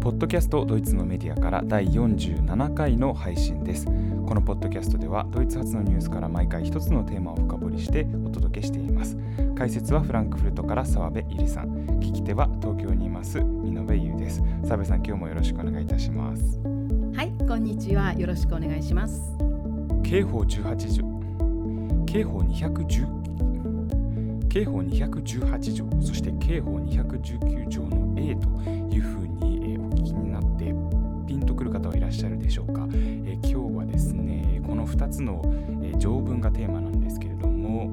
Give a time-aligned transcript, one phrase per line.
[0.00, 3.84] ポッドキャストドイツのメディアから第47回の配信です。
[3.84, 3.92] こ
[4.34, 9.16] のポッドキャストではドイツ発のニュースから毎回一つのテーマを深掘りしてお届けしています。
[9.56, 11.68] 解説はフランクフルトから澤部ゆりさん。
[12.00, 14.40] 聞き手は東京にいます見延優です。
[14.62, 16.60] 澤部さん今日もよろしくお願いいたします。
[17.14, 18.14] はいこんにちは。
[18.14, 19.36] よろしくお願いします。
[20.04, 21.04] 刑法18条。
[22.06, 23.18] 刑法210
[24.48, 25.84] 刑法218条。
[26.00, 28.48] そして刑法219条の A と
[28.94, 29.57] いうふうに、
[29.98, 30.74] えー、お聞きになって
[31.26, 35.42] ピンとくる方はいらっしゃるでしょうか、えー、今日はですねこの2つの、
[35.82, 37.90] えー、条文がテーマなんですけれども、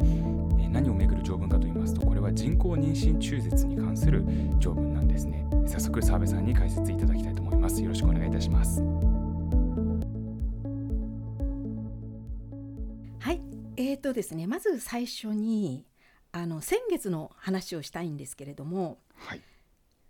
[0.59, 4.23] え何をめぐる条文かと言いますとこれは人工妊娠中絶に関する
[4.59, 5.45] 条文なんですね。
[5.65, 7.81] 早速澤部さんに解説いただきたいと思います。
[7.81, 8.81] よろしくお願いいたします。
[13.19, 13.41] はい。
[13.77, 15.85] えーとですねまず最初に
[16.31, 19.41] あの先月の話をしたいんですけれども、はい、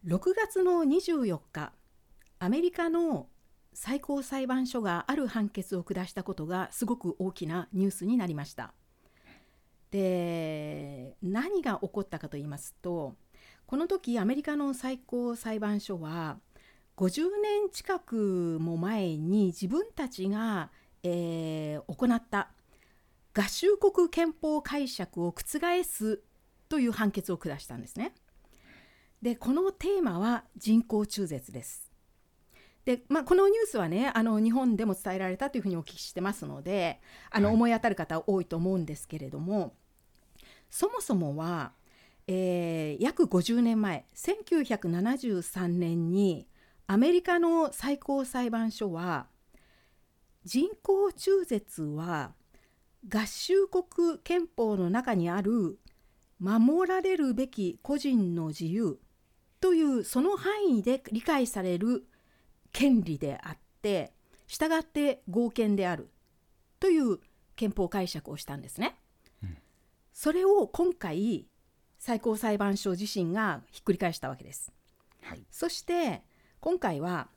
[0.08, 1.72] 6月の24日
[2.40, 3.28] アメリカの
[3.74, 8.74] 最高裁判所がある判決を下したことがすごく大きなニュースになりました。
[9.92, 13.16] で何が起こったかと言いますと
[13.66, 16.38] この時アメリカの最高裁判所は
[16.98, 20.72] 50年近くも前に自分たちが、
[21.04, 22.50] えー、行った
[23.34, 26.22] 合衆国憲法解釈を覆す
[26.70, 28.14] という判決を下したんですね。
[29.22, 31.85] でこのテーマは人工中絶です。
[32.86, 39.74] でまあ、このニュースはねあの日本でも伝えられたというふうにお聞きしてますのであの、思い当たる方多いと思うんですけれども
[40.70, 41.72] そもそもは、
[42.28, 46.48] えー、約50年前1973年に
[46.86, 49.26] アメリカの最高裁判所は
[50.44, 52.34] 人工中絶は
[53.10, 55.80] 合衆国憲法の中にある
[56.40, 59.00] 守られるべき個人の自由
[59.60, 62.06] というその範囲で理解される
[62.76, 64.12] 権利であって
[64.48, 66.10] 従って合憲である
[66.82, 67.20] という
[67.56, 68.98] 憲法解釈をしたんですね。
[69.42, 69.58] うん、
[70.12, 71.48] それを今回
[72.00, 74.74] 最高裁判所自身がひっくり返したわけです。
[75.22, 76.22] はい、そして
[76.60, 77.30] 今回は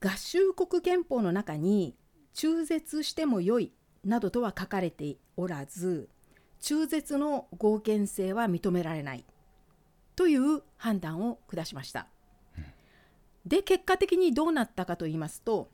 [0.00, 1.94] 合衆国憲法の中に
[2.32, 3.74] 中絶してもよい
[4.06, 6.08] などとは書かれておらず
[6.60, 9.26] 中絶の合憲性は認められない
[10.16, 12.08] という判断を下しました。
[13.46, 15.70] で結果的にどうなったかと言いますと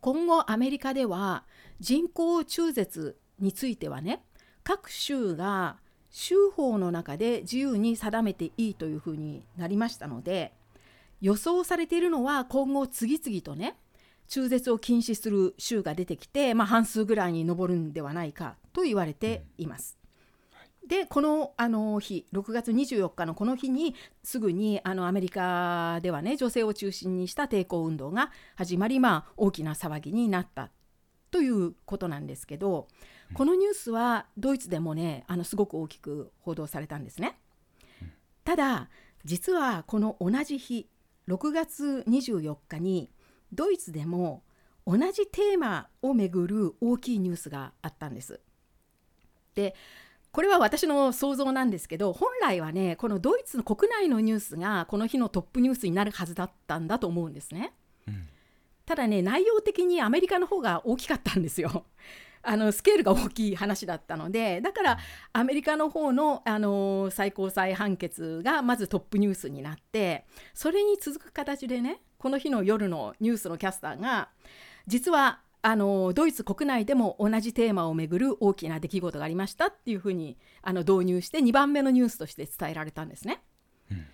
[0.00, 1.44] 今後アメリカでは
[1.78, 4.22] 人工中絶についてはね
[4.64, 5.78] 各州が
[6.10, 10.52] 州法の中で自由に定めていいというふうになりましたので
[11.20, 13.76] 予想されているのは今後次々とね
[14.26, 19.99] 中絶を禁止する州が出てきて、まあ、半数ぐらいに上るんではないかと言われています。
[20.90, 30.68] でこのあの日6月24日のこの日にすぐにあのアメリカではね女性を中心にした抵抗運動が始まり、まあ、大きな騒ぎになった
[31.30, 32.88] ということなんですけど
[33.34, 37.38] このニュースはドイツでもねあのすごく大きく報道されたんですね。
[38.42, 38.88] ただ
[39.24, 40.88] 実はこの同じ日
[41.28, 43.12] 6月24日に
[43.52, 44.42] ドイツでも
[44.88, 48.40] 同じテーマをめぐる大きいニュースがあったんです。
[49.54, 49.76] で
[50.32, 57.72] これは私の想像なんですけど本来はねこのドイツの国内のニュースがこの日のトップニュースになるはずだったんだと思うんですね。
[58.06, 58.28] うん、
[58.86, 61.84] ただね内容的にアメリカの方が大きかったんですよ。
[62.42, 64.98] あのスケールが大きい話だったのでだから
[65.34, 70.24] アメリカの方のあの最高裁判決がまずトップニュースになって
[70.54, 74.30] それに続く形でねこの日の夜のニュースのキャスターが
[74.86, 83.42] 実はあのドイツ国内でも同じテーマをめぐる大きな出来事がありましたっていうふうにあの導入して2番目のニュースとして伝えられたんですね。
[83.90, 84.06] うん、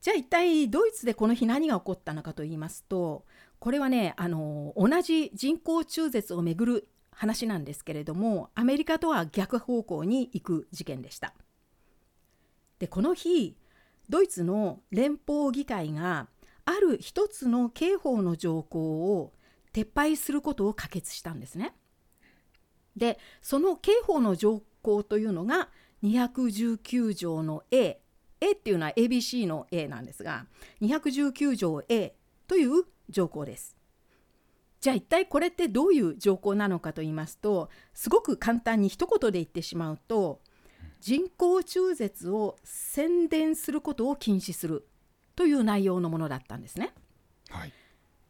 [0.00, 3.24] じゃあ一体ドイツでこの日何が起こったのかと言いますと
[3.60, 11.34] これはねあの同じ人工中絶をめぐる話なんですけれどもアメリカとは逆方向に行く事件でした。
[12.80, 13.56] でこの日
[14.08, 16.28] ドイツの連邦議会が
[16.64, 19.32] ある一つの刑法の条項を
[19.72, 21.74] 撤廃することを可決したんですね。
[22.96, 25.68] でその刑法の条項というのが
[26.02, 28.00] 219条の A
[28.40, 30.46] A っていうのは ABC の A なんですが
[30.80, 32.14] 219条 A
[32.46, 33.76] という条項です。
[34.80, 40.40] じゃあ一体これってどういう条項なのかと言いますとすごく簡単に一言で言ってしまうと
[41.00, 44.88] 人工中絶を宣伝することを禁止する
[45.36, 46.94] という内容のものだったんですね。
[47.50, 47.72] はい、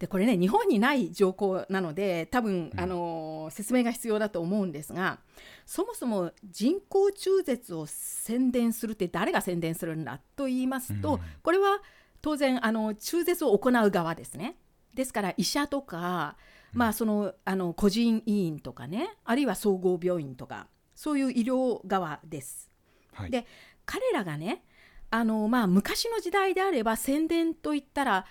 [0.01, 5.19] でこれね日本にない条項なので多分、うん、あの説明が必要だと思うんですが
[5.67, 11.83] そもそも人工中絶を宣伝するって誰が宣伝するんだと言いますと、うん、これは
[12.23, 14.57] 当然あの中絶を行う側ですね。
[14.95, 16.37] ですから医者とか、
[16.73, 22.71] まあ、そのあの個人医院とかねあるいは総合病院とかそういう医療側です。
[23.13, 23.47] はいで
[23.85, 24.63] 彼らがね
[25.11, 28.27] あの、まあ、昔の時代であれば宣伝といったら、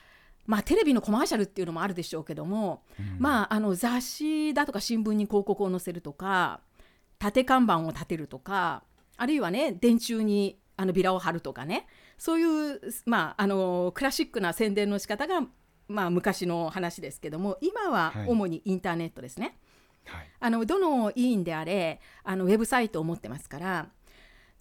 [0.49, 3.17] まあ、テレビのコマーシャルっていうのもあるでしょうけども、うん。
[3.19, 6.61] まあ、あの雑誌だとか新聞に広告を載せるとか
[7.19, 8.83] 縦看板を立てるとか
[9.15, 11.85] あるいはね電柱にあのビラを貼るとかね。
[12.17, 15.41] そういう、まあ、あのクラシックな宣伝の仕方が、
[15.87, 18.27] まあ、昔の話ですけども今ははい。
[18.27, 19.59] 主にインターネットですね。
[20.05, 20.27] はい。
[20.39, 23.89] あのどの医院であれあのウェブサイトを持ってますから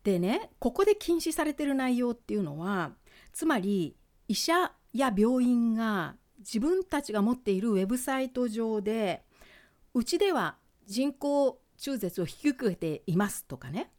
[0.04, 2.92] でねここで禁止されてる内容っていうのは
[3.32, 3.96] つまり
[4.28, 9.22] 医者や病院が自分たちが持っているウェブサイト上で
[9.94, 10.56] うちでは
[10.86, 13.90] 人工中絶を引き受けていますとかね、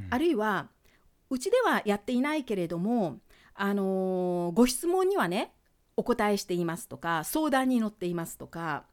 [0.00, 0.68] うんあるいは
[1.30, 3.18] うちではやっていないけれども、
[3.54, 5.54] あのーご質問にはね
[5.96, 8.84] お答えしていますとか相談に乗っていますとか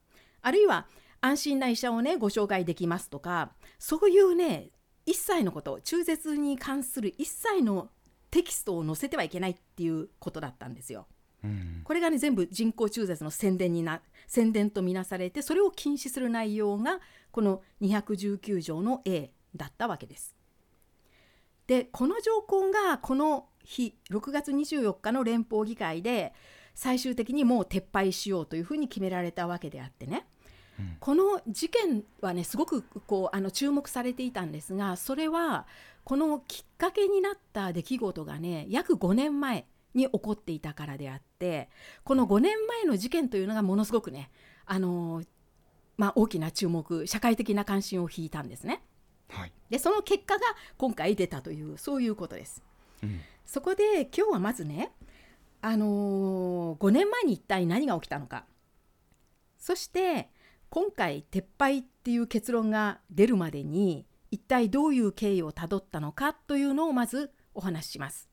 [0.41, 0.85] あるいは
[1.21, 4.69] 安心な医者をねご紹介できますとかそういうね
[5.05, 7.89] 一切のこと中絶に関する一切の
[8.31, 11.07] テキストを載せてはいけないっていうことだったんですよ。
[11.43, 11.81] うん。
[11.83, 16.99] これがね全部人工中絶の宣伝にな宣伝とみなされてそれを禁止する内容が
[17.31, 20.35] この219条の A だったわけです。
[21.67, 26.33] でこの条項がこの日6月24日の連邦議会で
[26.73, 30.25] 最終的にもう撤廃しようというふうに決められたわけであってね、
[30.79, 30.97] うん。
[30.99, 35.67] この事件はねすごくこうあの注目されていたんですがそれは
[36.03, 41.69] このきっかけになった出来事がね約5年前に起こっていたからであって
[42.03, 44.29] この5年前の事件というのがものすごくね
[44.65, 45.23] あの
[45.97, 48.81] まあ、大きな注目社会的な関心を引いたんですね。
[49.27, 50.41] はいでその結果が
[50.77, 52.63] 今回出たというそういうことです。
[53.03, 54.93] うんそこで今日はまずね、
[55.61, 58.45] あのー5年前に一体何が起きたのか
[59.57, 60.29] そして
[60.69, 68.28] 今回撤廃っていう結論が出るまでに一体どういう経緯をたどったのかというのをまずお話しします。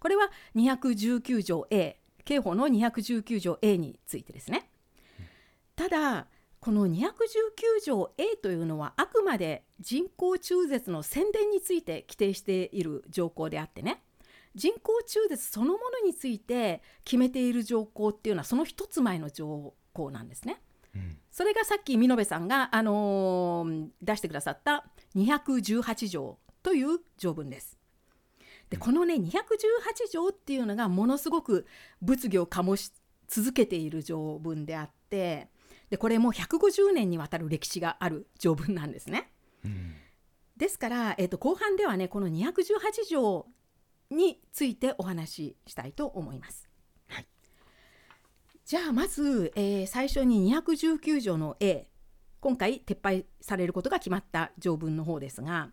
[0.00, 4.70] これは219条 A 刑法の219条 A についてですね。
[5.76, 6.26] ただ
[6.60, 7.00] この219
[7.84, 14.02] 条 A というのはあくまで人工中絶の宣伝について規定している条項であってね
[14.56, 20.60] 人工中絶そのものについて決めている条項っていうのはその一つ前の条項なんですね。
[20.94, 27.77] うんそれがさっき見延さんが、あのー出してくださった218条という条文です。
[28.70, 29.30] でこのね218
[30.12, 31.66] 条っていうのがものすごく
[32.02, 32.92] 物議を醸し
[33.26, 35.48] 続けている条文であって
[35.90, 39.30] でこれも150年にわたる歴史がある条文なんですね。
[39.64, 39.94] うん
[40.58, 43.46] ですから、えー、と後半ではねこの218条
[44.10, 46.68] についてお話ししたいと思います。
[47.06, 47.26] はい
[48.64, 51.86] じゃあまず、えー最初に219条の A
[52.40, 55.70] 今回撤廃されることが決まった条文の方ですが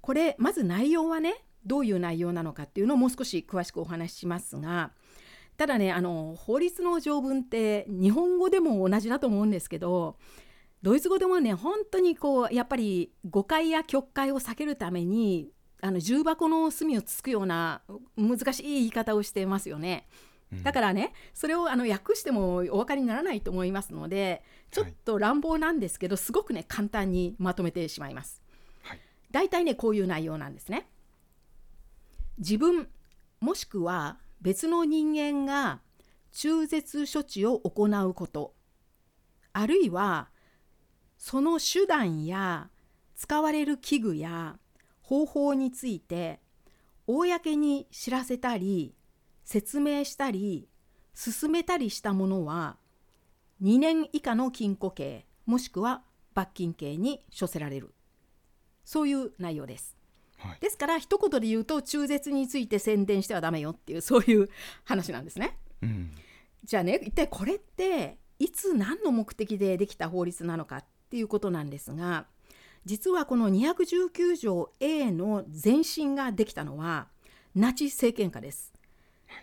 [0.00, 4.90] これまず内容はねどういう内容なのかっていうのをもう少し詳しくお話ししますが
[5.56, 10.16] ただねあの法律の条文って日本語でも同じだと思うんですけど
[10.82, 15.50] ドイツ語でもね本当にこうやっぱり誤解や曲解を避けるために
[15.80, 17.82] あの重箱の隅をつくような
[18.16, 20.06] 難しい言い方をしてますよね。
[20.52, 28.42] うんだからねそれをあの訳してもお分かりにならないと思いますのでちょっと乱暴なんですけど、すごくね簡単にまとめてしまいます。
[28.82, 29.00] はい
[29.30, 30.86] 大体ねこういう内容なんですね。
[32.38, 32.88] 自分
[33.40, 35.80] もしくは別の人間が
[36.32, 38.54] 中絶処置を行うこと
[39.52, 40.28] あるいは
[41.16, 42.70] その手段や
[43.16, 44.56] 使われる器具や
[45.02, 46.40] 方法について
[47.08, 48.94] 公に知らせたり
[49.44, 50.68] 説明したり
[51.14, 52.76] 進めたりしたものは
[53.62, 56.02] 2年以下の禁錮刑もしくは
[56.34, 57.92] 罰金刑に処せられる
[58.84, 59.97] そういう内容です。
[60.38, 64.48] はいですから一言で言うと中絶について宣伝してはダメよっていうそういう
[64.84, 65.56] 話なんですね。
[65.82, 66.12] うん
[66.64, 72.26] じゃあね一体これっていつ何の目的でできた法律なのかっていうことなんですが
[72.84, 77.08] 実はこの219条 A の前身ができたのは
[77.54, 78.72] ナチ政権下です。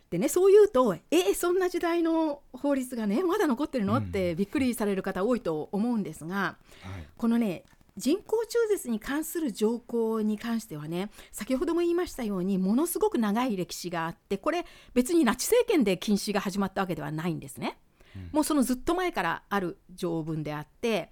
[0.09, 6.35] でねそう言うと「えそんな時代の法律がねまだ残ってるの?」ってびっくりされる方多いと思うんですが
[6.81, 7.63] はいこのね
[7.97, 17.77] 人工中絶に関する条項に関してはね先ほども言いましたようにものすごく長い歴史があってこれ別にナチ政権で禁止が始まったわけではないんですね。
[18.31, 21.11] もうそのずっと前からある条文であって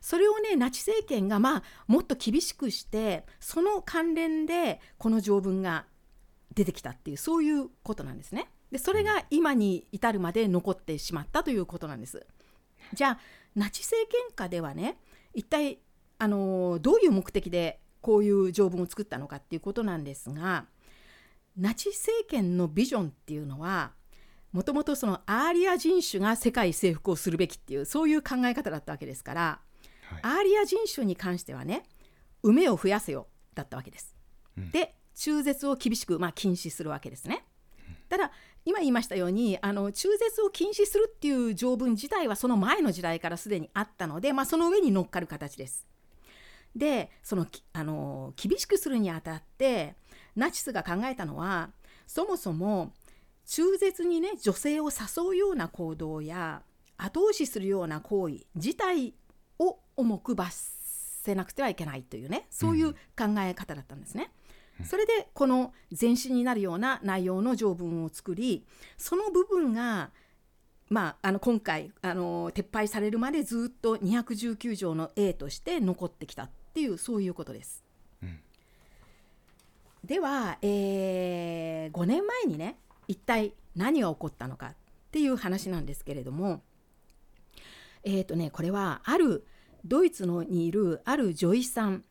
[0.00, 5.86] それをねナチ政権がまあもっと厳しくしてその関連でこの条文が
[6.54, 8.48] 出てきたっていうそういうことなんですね。
[8.70, 12.24] でそれが今に至るまで残ってしまったということなんです。
[12.92, 13.18] じゃあ
[13.56, 14.98] ナチ政権下ではね
[15.32, 15.78] 一体
[16.18, 20.66] あのどういう目的でこういう条文を作ったのかっていうことなんですが
[21.56, 23.92] ナチ政権のビジョンっていうのは
[24.52, 29.58] もともとそのアーリア人種が世界征服をするべきっていうそういう考え方だったわけですから、は
[30.18, 31.82] いアーリア人種に関してはね
[32.44, 34.14] 埋めを増やせよだったわけです。
[34.58, 37.44] うんで中絶を厳しく、まあ、禁止するわけですね。
[38.08, 38.32] ただ
[38.64, 45.86] 今言いましたようにあの中絶を禁止するっていう条文自体はその前の時代からすでにあったので、まあ、その上に乗っかる形です。
[46.76, 49.94] でそのきあの厳しくするにあたって
[50.36, 51.70] ナチスが考えたのは
[52.06, 52.92] そもそも
[53.46, 56.62] 中絶にね女性を誘うような行動や
[56.96, 59.14] 後押しするような行為自体
[59.58, 60.56] を重く罰
[61.22, 64.30] せなくてはいけないというねそういう考え方だったんですね。
[64.82, 68.66] それでこの前進になるような内容の条文を作り
[68.96, 70.10] その部分が、
[70.88, 77.84] まあ、あの今回あの撤廃されるまでずっと219条の A として残ってきたっていうそういうことです。
[78.20, 78.40] うん
[80.02, 82.76] では、え5年前にね
[83.08, 84.74] 一体何が起こったのかっ
[85.12, 86.62] ていう話なんですけれども
[88.02, 89.46] えーとねこれはある
[89.86, 92.04] ドイツのにいるある女医さん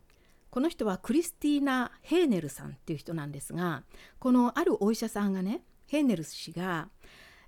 [0.50, 3.84] この人はクリスティーナ・ヘーネルさんっていう人なんですが
[4.18, 6.90] このあるお医者さんがねヘーネル氏が、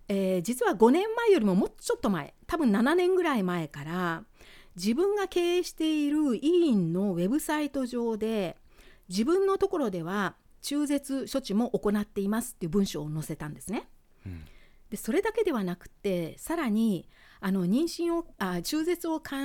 [0.09, 4.23] えー実は5年前よりももうちょっと前多分7年ぐらい前から
[4.75, 8.57] 自分が経営している医院のウェブサイト上で
[9.09, 13.87] 自分のところでは中絶処置も行っていますっていう文章を載せたんですね。
[14.25, 14.45] うん
[14.89, 19.35] でそれだけではなくてさらにあの妊娠をあ中絶を考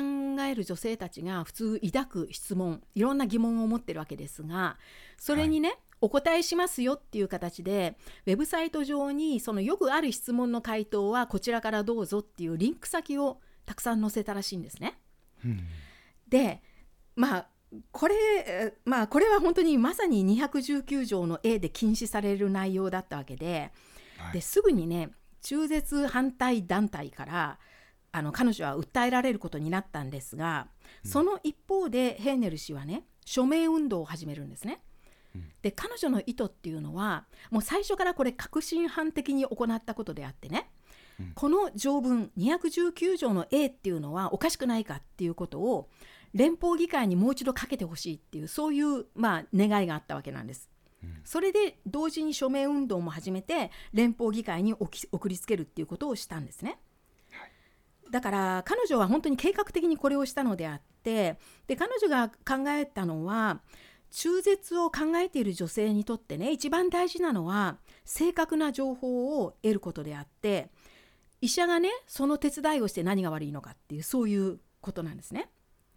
[0.42, 4.78] える女性たちが普通抱く質問いろんな疑問を持ってるわけですが
[5.18, 7.96] それにね、お答えしますよっていう形で
[8.26, 14.98] ウェブサイト上にそのよくある質問の回答はこちらからどうぞっていうリンク先をたくさん載せたらしいんですね。
[15.44, 15.60] うん
[16.28, 16.62] で
[17.16, 17.46] まあ
[17.92, 18.14] これ
[18.46, 23.72] えーまあこれは本当にまさに219条の A で禁止される内容だったわけで
[24.18, 24.32] はい。
[24.32, 25.10] ですぐにね
[25.42, 27.58] 中絶反対団体から
[28.12, 30.66] あの彼女は訴えられることになったんですが、
[31.04, 34.82] その一方でヘーネル氏はね署名運動を始めるんですね。
[35.34, 35.48] うん。
[35.62, 40.70] で彼女の意図っていうのはもう最初からこれ確信犯的に行ったことであってね、
[41.20, 45.88] うんこの条文219条の A っていうのはおかしくないかっていうことを
[46.34, 50.70] 連邦議会にもう一度かけてほしいっていうそういう、まあ、願いがあったわけなんです。
[51.02, 56.78] うんそれで同時に署名運動も始めて連邦議会に送りつけるっていうことをしたんですね。
[58.10, 63.60] だから彼女は本当に計画的にこれをしたのであってで彼女が考えたのは
[64.10, 70.70] 中絶を考えている女性にとってね一番大事なのは正確な情報を得ることであって
[71.40, 75.50] 医者がねその手伝いをして何が悪いのかっていうそういうことなんですね。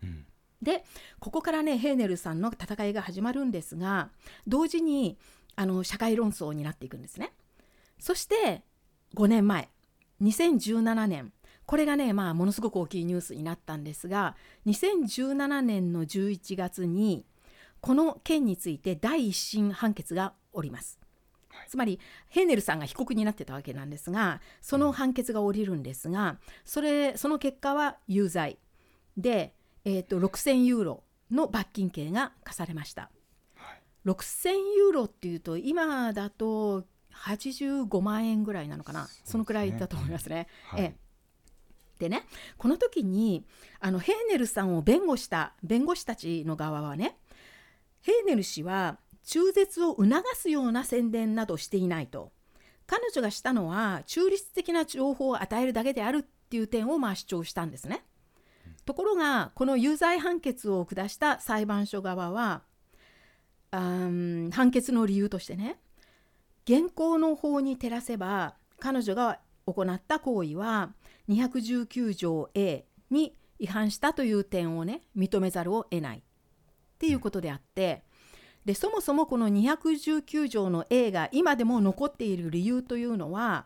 [0.03, 0.25] うん
[0.63, 0.85] で
[1.19, 4.09] ここからねヘーネルさんの戦いが始まるんですが
[4.47, 5.17] 同時に
[5.55, 7.33] あの社会論争になっていくんですね。
[8.00, 8.63] そして
[9.15, 9.69] 5年前
[10.21, 11.33] 2017年
[11.65, 14.35] これがねまあものすごく大きいニュースになったんですが
[14.65, 17.25] 2017年の11月に
[17.81, 21.02] この件について第一審判決がおります。
[21.53, 21.69] はい。
[21.69, 28.57] つまりヘーネルさんが被告になってたわけなんですがその判決が下りるんですがそれその結果は有罪。
[29.15, 29.53] で、
[29.86, 33.10] えー、と6000ユーロの罰金刑が課されました。
[33.55, 34.10] はい。
[34.10, 39.07] 6000ユーロっていうと今だと85万円ぐらいなのかな。
[39.24, 40.48] そ,、のくらいだと思いますね。
[40.67, 40.81] はい。
[40.81, 41.03] ええ。
[42.00, 42.25] でね
[42.57, 43.45] この時に
[43.79, 47.17] あのヘーネルさんを弁護した弁護士たちの側はね
[48.01, 52.31] ヘーネル氏は中絶を促すような宣伝などしていないと
[52.85, 58.03] 彼女がしたのは中立的な情報を与えるだけであるっていう点をまあ主張したんですね。
[58.85, 62.63] ところがこの有罪判決を下した裁判所側は
[63.71, 65.79] 判決の理由としてね
[66.65, 70.91] 現行の法に照らせば彼女が行った行為は
[71.29, 76.21] 219条 A に違反したという点をね認めざるを得ないっ
[76.99, 78.03] ていうことであって
[78.65, 83.65] でそもそもこの219条の A が今でも残っている理由というのは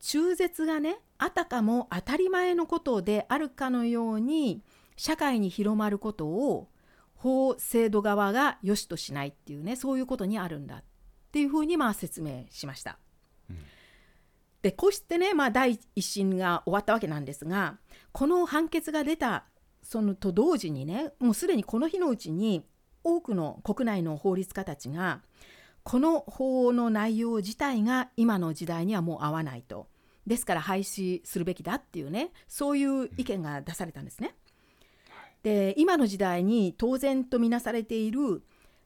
[0.00, 4.62] 中絶がねあたかも当たり前のことであるかのように
[4.96, 6.68] 社会に広まることを
[7.14, 10.84] 法制度側が良しとしないっていうねそういうことにあるんだっ
[11.32, 12.98] ていうふうにまあ説明しました。
[13.50, 13.58] うん
[14.62, 17.78] でこうしてね、まあ、第一審が終わったわけなんですが
[18.12, 19.44] この判決が出た
[19.82, 22.64] そのと同時にねもうすでにこの日のうちに
[23.08, 25.22] 多くの国内の法律家たちが
[25.82, 29.88] この法の内容自体が今の時代にはもう合わないと
[30.26, 34.34] ですから廃止するべきだっていうねそういう意見が出されたんですね。
[35.42, 38.42] で今の時代に当然とみなされている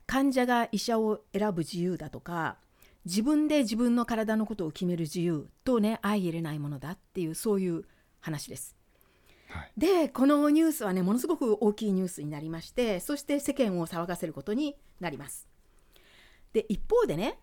[0.07, 2.59] 患者が医者を選ぶ自由だとか
[3.05, 7.85] 自分で自分の体のことを決める自由とね相入れないものだっていうそういう
[8.21, 8.77] 話です。
[9.53, 15.47] はいでこのニュースはねものすごく大きいニュースになりましてそして世間を騒がせることになります。
[16.53, 17.39] で一方でね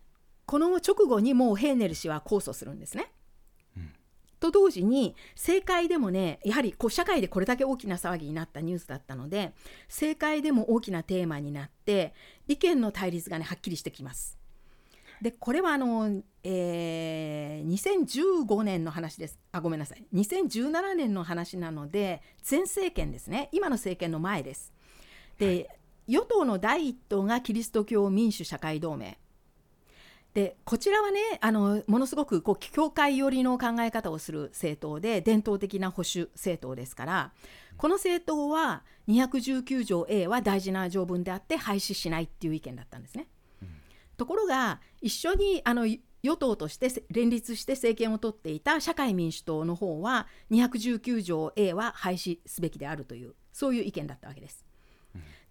[0.46, 3.12] この直後にもうヘーネル氏は控訴するんですね。
[3.78, 3.94] うん
[4.40, 9.54] と同時に政界でもねやはりこう社会でこれだけ大きな騒ぎになったニュースだったので
[9.88, 12.14] 政界でも大きなテーマになって
[12.48, 14.39] 意見の対立がねはっきりしてきます。
[15.22, 19.38] でこれはあの、えー2015年の話です。
[19.52, 20.06] あごめんなさい。
[20.14, 23.50] 2017年の話なので前政権ですね。
[23.52, 24.74] 今の政権の前です。
[25.38, 25.70] で、
[26.08, 29.18] 与党の第一党がキリスト教民主社会同盟。
[30.34, 37.32] でこちらはねあのものすごくこう教会寄りの考え方をする政党で伝統的な保守政党ですから
[37.78, 43.28] この政党は219条 A は大事な条文であって廃止しないっていう意見だったんですね。
[44.20, 45.88] ところが一緒にあの
[46.22, 54.66] 与党としてせ連立して政権を取っていた社会民主党の方は219条 A は廃止すべきであるというそういう意見だったわけです。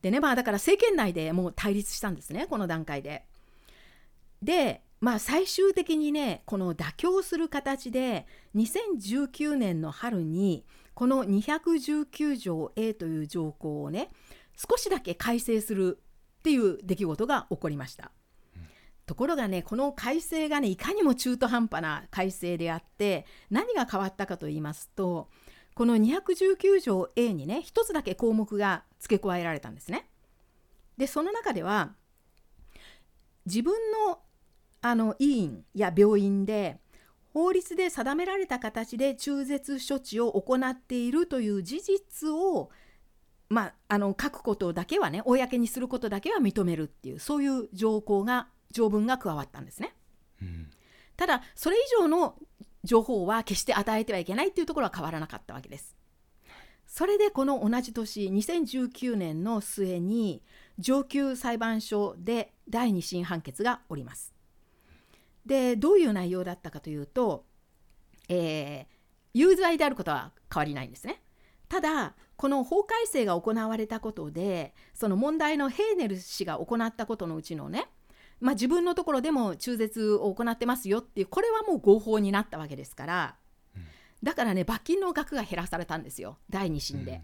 [0.02, 3.24] でねまあだから政権内でもう対立したんですねこの段階で。
[4.42, 14.10] でまあ最終的にねこの妥協する形で2019年の春にこの219条 A という条項をね
[14.56, 15.98] 少しだけ改正する
[16.40, 18.12] っていう出来事が起こりました。
[19.08, 25.28] ところがねこの改正がねいかにも中途半端な改正であって何が変わったかと言いますと
[25.74, 30.08] この219条 A にね一つだけ項目が付け加えられたんですね。
[30.98, 31.94] でその中では
[33.46, 33.74] 自分
[34.08, 34.20] の
[34.82, 36.78] あの医院や病院で
[37.32, 42.70] 法律で定められた形で中絶処置を行っているという事実を
[43.48, 49.94] まあ、あの書くことだけはね公にすることだけは認めるっていうそういう条項が条文が加わったんですね。
[50.42, 50.70] うん
[51.16, 52.36] ただそれ以上の
[52.84, 55.96] 情報は決して与えてはいけないっていうところは変わらなかったわけです。
[56.86, 60.44] それでこの同じ年2019年の末に
[60.78, 64.32] 上級裁判所で第二審判決がおります。
[65.44, 67.44] でどういう内容だったかというと、
[68.28, 68.98] えー
[69.34, 71.22] 有罪であることは変わりないんですね。
[71.68, 77.88] ただこの法改正が行われたことでその問題のヘーネル氏が行ったことのうちのね
[78.40, 83.34] まあ、自分のところでも中絶を行ってますよっていうこれはもう合法になったわけですから
[84.22, 87.22] だからね罰金の額が減らされたんですよ第2審で。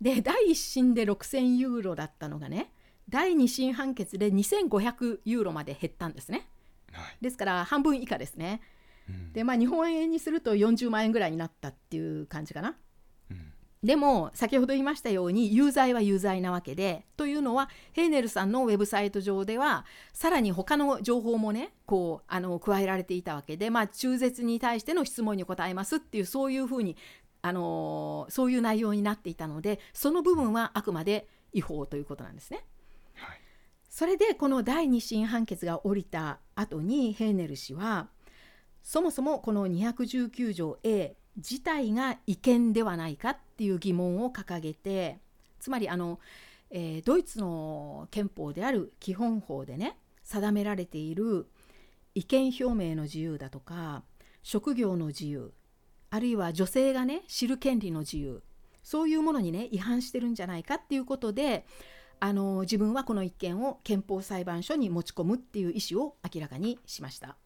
[0.00, 2.70] で第1審で6000ユーロだったのがね
[3.08, 6.48] 第2審判決で2500ユーロまで減ったんですね。
[6.92, 8.60] はいですから半分以下ですね。
[9.08, 12.76] うんでまあ日本円にすると40万円ぐらいになったっていう感じかな。
[13.86, 26.96] うんでも先ほど言いましたように有罪は有罪なわけでというのはヘーネルさんのウェブサイト上ではさらに他の情報もねこうあの加えられていたわけで、まあ、中絶に対しての質問に答えますっていうそういうふうに、
[27.42, 32.64] あのそういう内容になっていたのでその部分はあくまで違法ということなんですね。
[33.14, 33.40] はい
[33.88, 38.08] それでこの第二審判決が下りた後にヘーネル氏は
[38.82, 45.18] そもそもこの219条 A 自体が違憲ではないかっていう疑問を掲げて
[45.60, 46.18] つまりあの、
[46.70, 51.46] えードイツの憲法である基本法でね定められている
[52.14, 54.02] 意見表明の自由だとか
[54.42, 55.52] 職業の自由
[56.10, 58.42] あるいは女性がね知る権利の自由
[58.82, 61.66] そういうものにね違反してるんじゃないかっていうことで
[62.20, 67.36] あの自分はこの一件を憲法裁判所に持ち込むっていう意思を明らかにしました。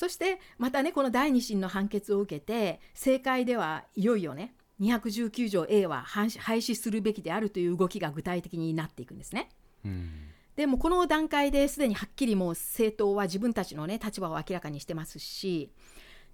[0.00, 9.50] そしてまたねこの第二審の判決を受けて政界ではいよいよね219条 A は廃止するべきであるという動きが具体的になっていくんですね。
[9.84, 10.10] うん
[10.56, 15.70] でもこの段階ですでにはっきりもう政党は自分たちのね立場を明らかにしてますし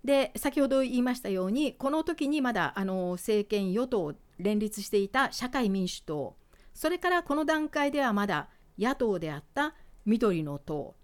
[0.04, 6.36] で先ほど言いましたようにこの時にまだあの政権与党連立していた社会民主党
[6.72, 8.48] それからこの段階ではまだ
[8.78, 9.74] 野党であった
[10.06, 10.94] 緑の党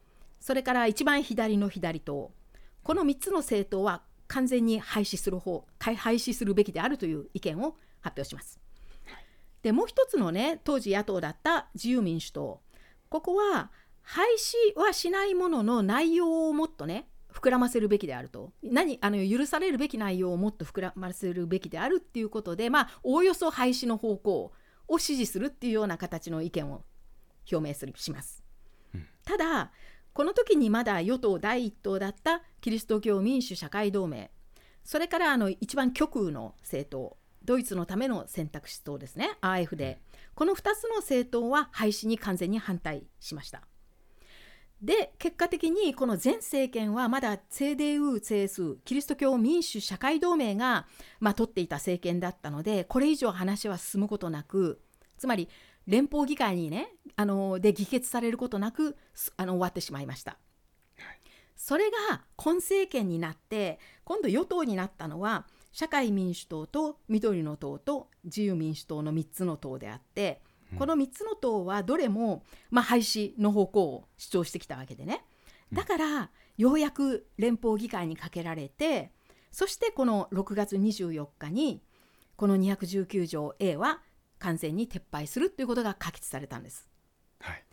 [0.40, 2.32] それから一番左の左党
[2.82, 8.58] この3つの政党は完全に廃止する方廃廃止するべきであるという意見を発表します。
[9.62, 12.60] でもう一つのね当時野党だった自由民主党
[13.08, 14.26] ここは廃
[14.74, 24.52] 止はしないものの内容をもっとね膨らませるべきであると何あの許されるべき内容をもっと膨らませるべきであるっていうことでまあおおよそ廃止の方向
[24.88, 26.82] を支持するっていうような形の意見を
[27.50, 28.42] 表明するします。
[28.94, 29.70] うんただ
[30.14, 34.30] この時にまだ与党第一党だったキリスト教民主社会同盟。
[34.84, 39.30] それからあの一番極右の政党ドイツのための選択肢党ですね。
[39.40, 39.96] AfD
[40.34, 43.62] この2つの政党は廃止に完全に反対しました。
[44.82, 50.86] で結果的にこの前政権はまだ CDU、CSU キリスト教民主社会同盟が、
[51.20, 54.82] まあ、取っていた政権だったのでこれ以上話は進むことなく
[55.18, 55.48] つまり
[55.86, 58.96] 連邦議会にねあので議決されることなく
[59.36, 60.38] あの終わってしまいました。
[61.56, 70.40] それが今政権になって今度与党になったのは社会民主党と緑の党と自由民主党の3つの党であって
[70.76, 75.22] この3つの党はどれも、まあ、廃止の方向を主張してきたわけでね
[75.72, 79.10] だからようやく連邦議会にかけられて
[79.50, 81.82] そしてこの6月24日に
[82.36, 84.00] この219条 A は
[84.42, 86.88] 完全に撤廃するということが可決されたんです。
[87.40, 87.64] はい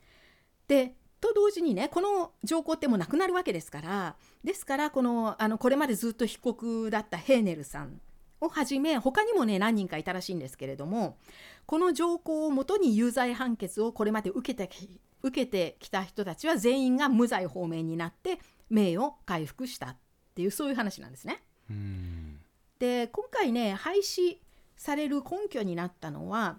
[0.67, 7.99] でと同時にねこの条項ってもうなくなるわけですからですからこのあのこれまでずっと被告だったヘーネルさん
[8.39, 11.17] をはじめ他にもね何人かいたらしいんですけれども
[11.65, 19.97] この条項をもとに有罪判決をこれまで受けてき受けてきた人たちは全員が無罪方面になって名誉を回復したっ
[20.35, 21.43] ていうそういう話なんですね。
[21.69, 22.39] うん
[22.79, 24.37] で今回ね廃止
[24.79, 26.57] される根拠になったのは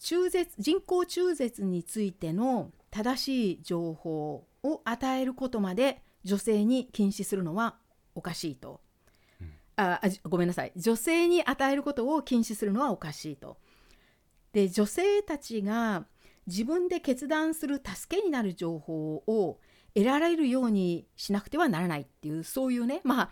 [0.00, 7.76] 中絶人工中絶についての正しい情報を与えることまで女性に禁止するのは
[8.16, 8.80] おかしいと。
[9.76, 13.56] ああじごめんなさい女性に与えることを禁止するのはおかしいと。
[14.52, 16.04] で女性たちが
[16.48, 19.60] 自分で決断する助けになる情報を
[19.94, 23.30] 得られるようにしなくてはならないっていうそういうねまあ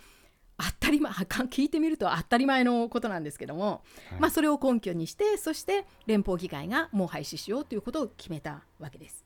[0.61, 9.25] 当たり前聞いてみると当たり前のことなんですけども、はいまあ、それを根拠にしてそして連邦議会がもう廃止しようということを決めたわけです。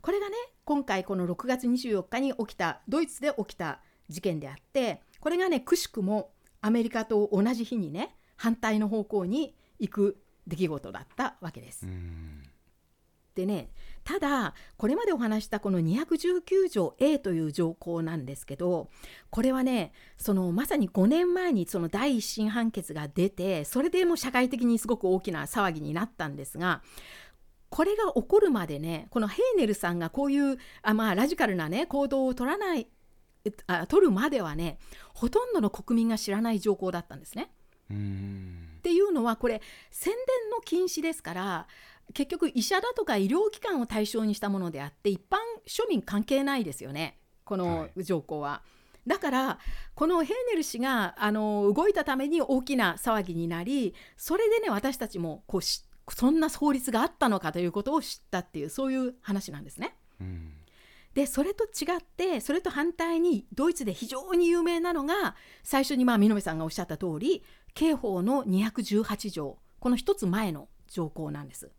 [0.00, 11.90] これがね今回この6月24日に起きたドイツで起きた事件であってこれがねくしくもアメリカと同じ日にね反対の方向に行く出来事だったわけですう。
[11.90, 12.42] ん
[13.34, 13.70] でね
[14.08, 18.88] ただこれまでお話したこの219条 A という条項なんですけど
[19.28, 26.80] これはねそのまさに5年前にその第一審判決が出てそれでもう社会的にすごく大きな騒ぎになったんですが
[27.68, 32.88] これが起こるまでねこのヘーネルさんがこういうあ、まあ、ラジカルなね行動を取らない
[33.66, 34.78] あ取るまではね
[35.12, 37.50] ほとんどの国民が知らない条項だったんですね。
[37.90, 41.66] うんっていうのはこれ宣伝の禁止ですから
[42.14, 48.62] 結局医者だとか医療機関を対象にしたものであって一般庶民関係ないですよねこのは条項は。
[49.06, 49.58] だから
[49.94, 59.96] このヘーネル氏があの動いたために大きな騒ぎになりそれでね私たちもこうしそんな法律があったのかということを知ったっていうそういう話なんですね。
[60.20, 60.52] うん
[61.14, 67.42] でそれと違ってそれと反対にドイツで非常に有名なのが最初にまあ見延さんがおっしゃった通り
[67.74, 71.72] 刑法の218条この一つ前の条項なんです。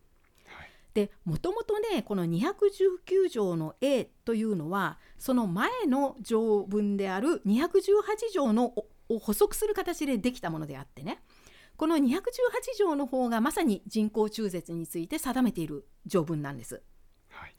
[0.93, 11.21] はいでもともとねこの219条の A というのはその前の条文である218条のをを補足する形でできたものであってね。
[11.75, 12.11] この218
[12.77, 16.83] 条の方がまさに人工中絶について定めている条文なんです。
[17.29, 17.55] はい。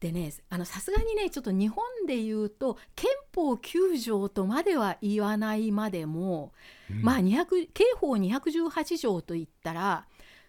[0.00, 6.52] でねあのさすがにねちょっと日本で言うと憲法9条とまでは言わないまでも、
[6.90, 7.02] うん。
[7.02, 10.06] まあ200刑法218条といったら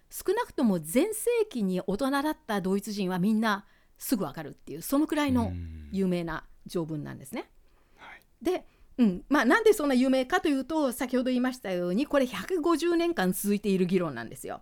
[0.10, 3.66] 少なくとも全盛期に大人だったドイツ人はみんな
[3.98, 7.50] すぐわかるっていうそのくらいのうん有名な条文なんですね。
[7.98, 8.66] はいで、
[8.98, 14.62] うんまあ、なんでそんな有名かというと先ほど言いましたようにこれ150年間続いている議論なんですよ。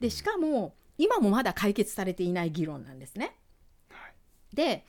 [0.00, 3.36] でしかも今もまだ解決されていない議論なんですね。
[3.90, 4.14] はい
[4.54, 4.84] で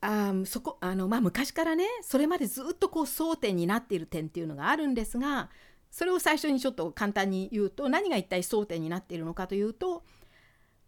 [0.00, 5.48] あーそこあの、まあ、昔からねそれまでずっとこう争点になっている点っていうのがあるんですが
[5.92, 10.02] それを最初にちょっと簡単に言うと何が一体争点になっているのかというと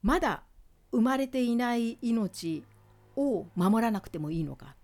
[0.02, 0.42] まだ
[0.90, 2.64] 生まれていない命
[3.14, 4.76] を守らなくてもいいのかっ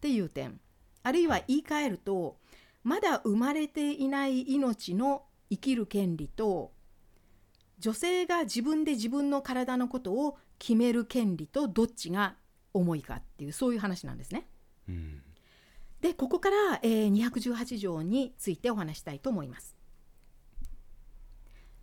[0.00, 0.60] ていう点。
[1.02, 2.36] あるいは言い換えると
[2.84, 6.72] まだ生まれていない命の生きる権利と
[7.78, 12.36] 女性が自分で自分の体のことを決める権利とどっちが
[12.74, 14.46] 重いかっていうそういう話なんですね。
[14.88, 15.22] うん
[16.02, 19.76] でここから、えー218条についてお話したいと思います。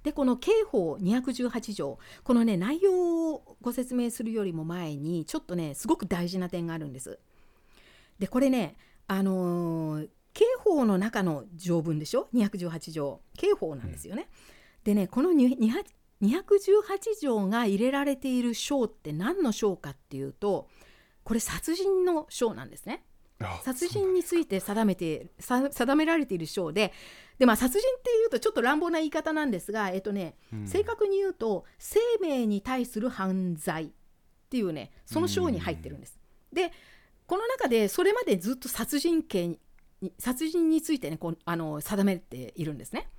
[0.03, 7.19] でこの刑法218条このね内容をご説明するよりも前にちょっとねすごく大事な点があるんです。
[8.19, 8.75] でこれね
[9.07, 14.29] あのー刑法の中の条文でしょ？218条刑法なんですよね。
[14.83, 15.79] でねこの218
[17.21, 20.69] 条が入れられている章って何の章かっていうと
[21.23, 23.03] これ殺人の章なんですね。
[23.41, 26.93] あ殺人について定めてさ定められている章で
[27.37, 33.89] で、まあ、殺人っていうとちょっと乱暴な言い方なんですが、えっとね、うん正確に言うと生命に対する犯罪っ
[34.49, 36.19] ていうねその章に入ってるんです。
[36.51, 36.71] で
[37.27, 39.59] この中でそれまでずっと殺人刑に
[40.17, 43.09] 殺人についてねこうあの定めているんですね。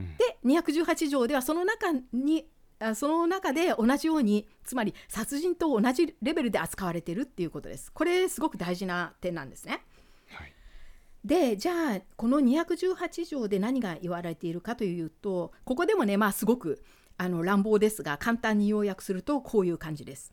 [0.00, 2.57] うんで218条ではその中にあ
[2.94, 7.92] その中で同じようにつまり殺人と同じレベルで扱われているっていうことです。
[7.92, 9.84] これすごく大事な点なんですね。
[10.28, 10.52] はい
[11.24, 16.82] でじゃあこの218条で何が言われているかというとここでもねまあすごく
[17.16, 20.32] あの乱暴ですが簡単に要約するとこういう感じです。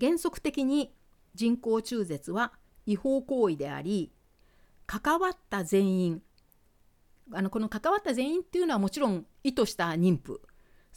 [0.00, 0.94] 原則的に
[1.34, 2.52] 人工中絶は
[2.86, 4.10] 違法行為であり
[4.86, 6.22] 関わった全員
[7.32, 10.40] あのこの関わった全員っていうのはもちろん意図した妊婦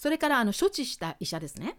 [0.02, 1.78] それからあの処置した医者ですね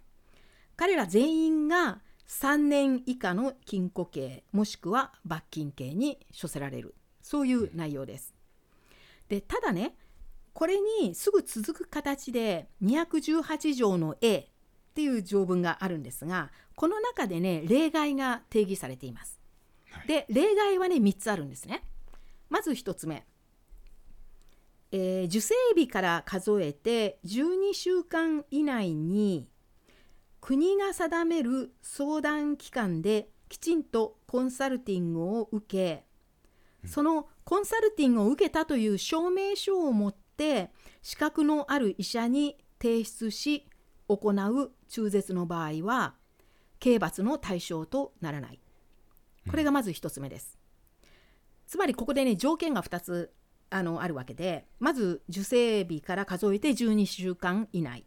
[0.77, 8.33] 彼ら全員が3年以下の禁錮刑もしくは罰金刑に処せられるそういう内容です。
[9.29, 9.97] でただね
[10.53, 14.47] これにすぐ続く形で218条の A っ
[14.95, 19.41] ていう条文があるんですがこの中でね例外が定義されています。
[19.91, 21.83] はいで例外はね3つあるんですね。
[22.49, 23.27] まず1つ目、
[24.93, 29.49] えー受精日から数えて12週間以内に
[30.41, 36.05] 国が定める相談機関できちんとコンサルティングを受け
[36.87, 43.67] そのコンサルティングを受けたという証明書を持って資格のある医者に提出し
[44.09, 46.15] 行う中絶の場合は
[46.81, 48.61] 刑罰の対象とならない。
[49.49, 50.59] これがまず1つ目です、
[51.67, 53.33] つまりここでね条件が2つ
[53.73, 58.05] あのあるわけでまず受精日から数えて12週間以内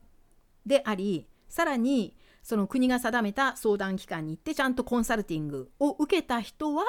[0.66, 6.86] でありさらにその国が定めた相談機関に行ってちゃんとコンサルティングを受けた人は、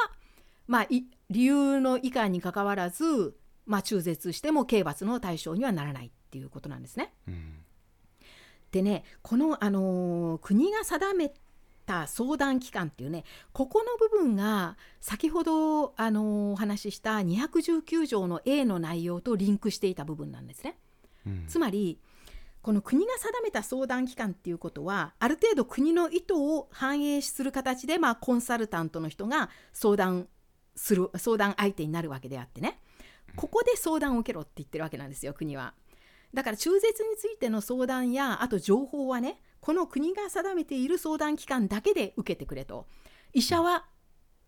[0.67, 7.13] まあ、い理由の以下にかかわらず、まあ、中絶しても刑罰の対象にはならないっていうことなんですね。
[7.27, 7.53] うん
[8.73, 11.33] でねこの、あのー国が定め
[11.87, 20.77] た相談機関っていうねここの部分が先ほど、あのーお話しした219条の A の内容とリンクしていた部分なんですね。
[21.27, 22.01] うんつまり
[22.63, 30.27] この国が定めた相談機関っていうことはある程度国の意図を反映する形で、まあ、コンサルタントの人が相談
[30.75, 32.81] する相談相手になるわけであってね
[33.37, 35.75] ここで相談を受けろって言ってるわけなんですよ国は。
[36.35, 42.87] だから中絶についての相談やあと情報はねこの国が定めている相談機関だけで受けてくれと
[43.33, 43.85] 医者は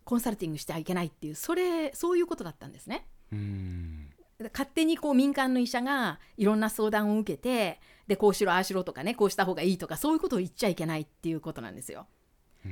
[0.05, 3.05] コンサルティングしてはいけないっていうそれそういうことだったんですね。
[3.33, 4.09] うん
[4.53, 12.07] 勝手にこう民間の医者がいろんな相談を受けてでこうしろああしろとかねこうした方がいいとかそういうことを言っちゃいけないっていうことなんですよ。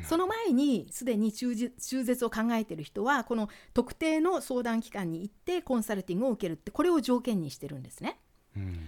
[0.03, 8.21] その前にすでに中絶を考えている人はこの特定の相談機関に行ってコンサルティングを受けるってこれを条件にしてるんですね。
[8.55, 8.87] うん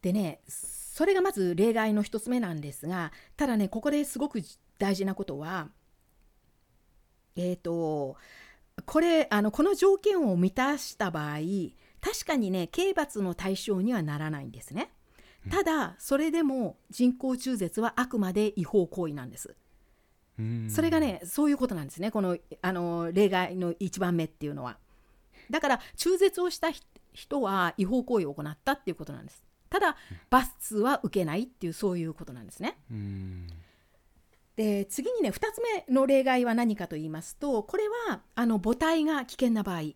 [0.00, 0.40] でね
[0.98, 4.42] それがまず例外の一つ目なんですがただねここですごく
[4.80, 5.68] 大事なことは
[7.36, 8.16] えっ、と
[8.84, 11.36] これあのこの条件を満たした場合
[12.00, 14.90] 確かにね刑罰の対象にはならないんですね。
[15.48, 19.54] ただそれでも人工中絶はあくまで違法行為なんです。
[20.36, 24.78] うんそれがねそういうことなんですねこのあの例外の1番目っていうのは。
[25.48, 29.47] だから中絶をした人人は違法行為を行ったっていうことなんです。
[29.70, 29.96] ただ
[30.30, 32.78] 罰は受けないっていうそういうことなんですね。
[32.90, 33.46] うん
[34.56, 39.92] で次にね2つ目の例外は何かと言いますとこれはあの母体が危険な場合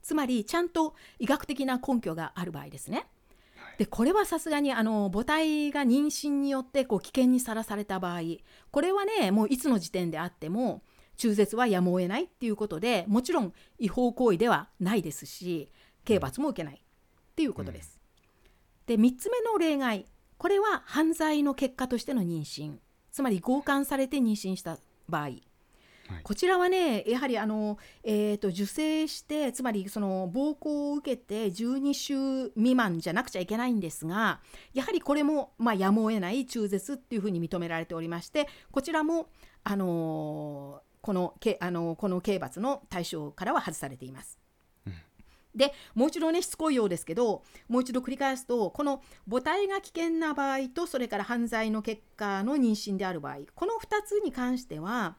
[0.00, 3.06] つまりちゃんと医学的な根拠がある場合ですね。
[3.76, 8.20] でこれはさすがにあの母体が妊娠によってこう危険にさらされた場合
[8.70, 10.82] これはねもういつの時点であっても
[11.18, 15.70] 中絶はやむを得ないっていうことでもちろん違法行為ではないですし
[16.04, 17.95] 刑罰も受けないっていうことです。
[18.86, 20.06] で3つ目の例外。
[20.38, 22.76] これは犯罪の結果としての妊娠。
[23.10, 25.30] つまり強姦されて妊娠した場合。
[26.22, 34.40] こちらはねやはりあの、えーと受精してつまりその暴行を受けて12週未満じゃなくちゃいけないんですが
[34.72, 39.28] やはりこれも、まあ、やむを得ない中絶っていうふうに認められておりましてこちらも、
[39.64, 44.40] あのーこのけあのこの刑罰の対象からは外されています。
[45.56, 55.16] でもう一度ねしつこいようですけどもう一度繰り返すとこの母体が危険な場合とそれから犯罪の結果の妊娠である場合この2つに関しては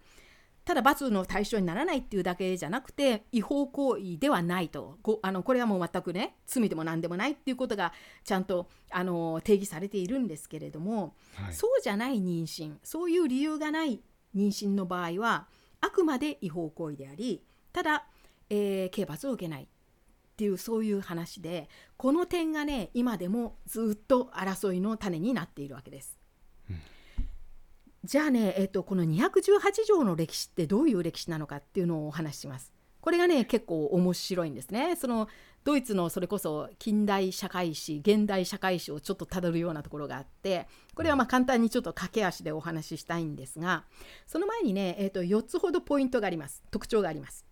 [0.67, 4.97] ただ罰の対象にならないっていうだけじゃなくて違法行為ではないと。
[5.01, 7.93] こあのこれはもう全くね罪でも何でもないっていうことが
[8.25, 11.53] ちゃんとあの定義されているんですけれども、はい。
[11.53, 14.01] そうじゃない妊娠そういう理由がない
[14.35, 15.47] 妊娠の場合は
[15.79, 18.05] あくまで違法行為でありただ、
[18.49, 19.69] えー刑罰を受けない
[20.37, 26.15] っていうそういう話でこの点がね今でもずっと争いの種になっているわけです。
[28.03, 32.71] じゃあね、えっとこの218条の歴史ってどういう歴史なのかっていうのをお話しします。
[33.01, 34.95] これがね結構面白いんですね。
[34.95, 35.27] その
[35.63, 43.85] ドイツのそれこそ近代社会史現代社会史をちょっとたどるようなところがあってこれはまあ簡単にちょっと駆け足でお話ししたいんですが
[44.27, 47.46] その前にね、えっと4つほどポイントがあります特徴があります。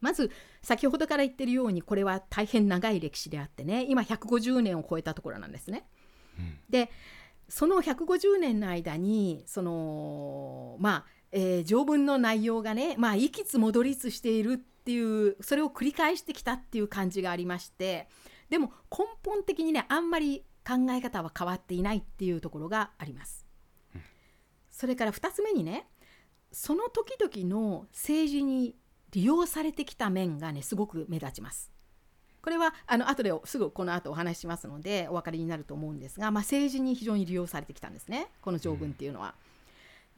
[0.00, 0.30] まず
[0.62, 5.86] 先ほどから言ってるようにこれは大変長い歴史であってね今150年を超えたところなんですね。
[6.68, 6.90] で
[7.48, 18.08] その150年の間にそのまあ、えー条文の内容がねまあいきつ戻りつしているっていうそれを繰り返してきたっていう感じがありまして
[18.48, 23.46] でも根本的にねあんまり考え方は変わっていないっていうところがあります。
[24.70, 25.86] それから2つ目にね
[26.52, 28.74] その時々の政治に
[29.12, 31.70] 利用されてきた面がねすごく目立ちます。
[32.42, 39.34] これはあの後ですぐこの後お話ししますのでお分かりになると思うんですが、まあ、政治に非常に利用されてきたんですねこの条文っていうのは。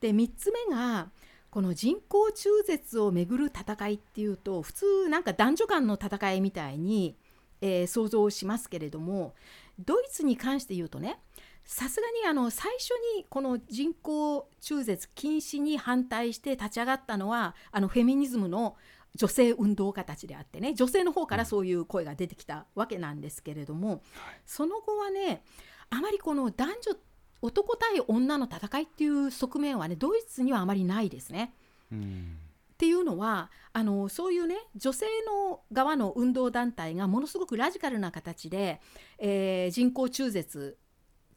[0.01, 1.11] で3つ目が
[1.51, 7.17] この人工中絶をめぐる戦いっていうと普通なんか男女間の戦いみたいに、
[7.61, 9.35] えー想像しますけれども
[9.79, 11.19] ドイツに関して言うとね
[11.65, 18.77] さすがにあの最初にこの人工中絶禁止に反対して立ち上がったのはあのフェミニズムの
[19.15, 24.03] 女性運動家たちであってね女性の方からそういう声が出てきたわけなんですけれども、
[24.47, 25.43] その後はね
[25.91, 26.97] あまりこの男女
[27.43, 31.53] 男対女の戦いっていう側面はねドイツにはあまりないですね。
[31.93, 32.39] うん
[32.73, 38.81] っていうのはあのそういうね女性の側の運動団体がものすごくラジカルな形で、
[39.19, 40.77] えー人工中絶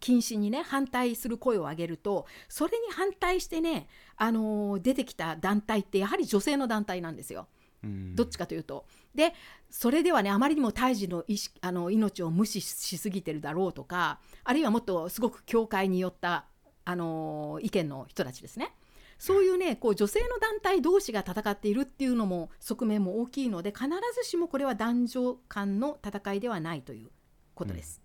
[0.06, 3.88] 禁止にね反対する声を上げるとそれに反対してね、
[4.18, 7.48] あの出てきた団体ってやはり女性の団体なんですよ。
[7.84, 8.86] うんどっちかというと。
[9.15, 9.34] で
[9.72, 16.46] それではねあまりにも胎児の意識あの命を無視しすぎてるだろうとかあるいはもっとすごく教会によった
[16.84, 18.76] あの意見の人たちですね。
[19.18, 27.10] そういうねこう女性の団体同士が戦っているっていうのも側面も大きいので必ずしもこれは男女間の戦いではないという
[27.56, 28.05] ことです。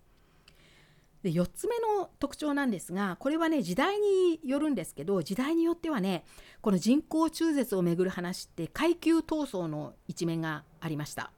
[1.23, 6.23] で4つ目の特徴なんですがこれはね時代によるんですけど時代によってはね
[6.61, 11.31] この人工中絶をめぐる話って階級闘争の一面がありました。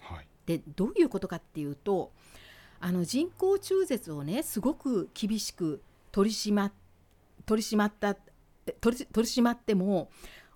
[0.00, 2.12] はいでどういうことかっていうと
[2.78, 6.70] あの人工中絶をねすごく厳しく取り締ま
[7.46, 8.16] 取り締まった
[8.66, 10.10] え取り取り締まっても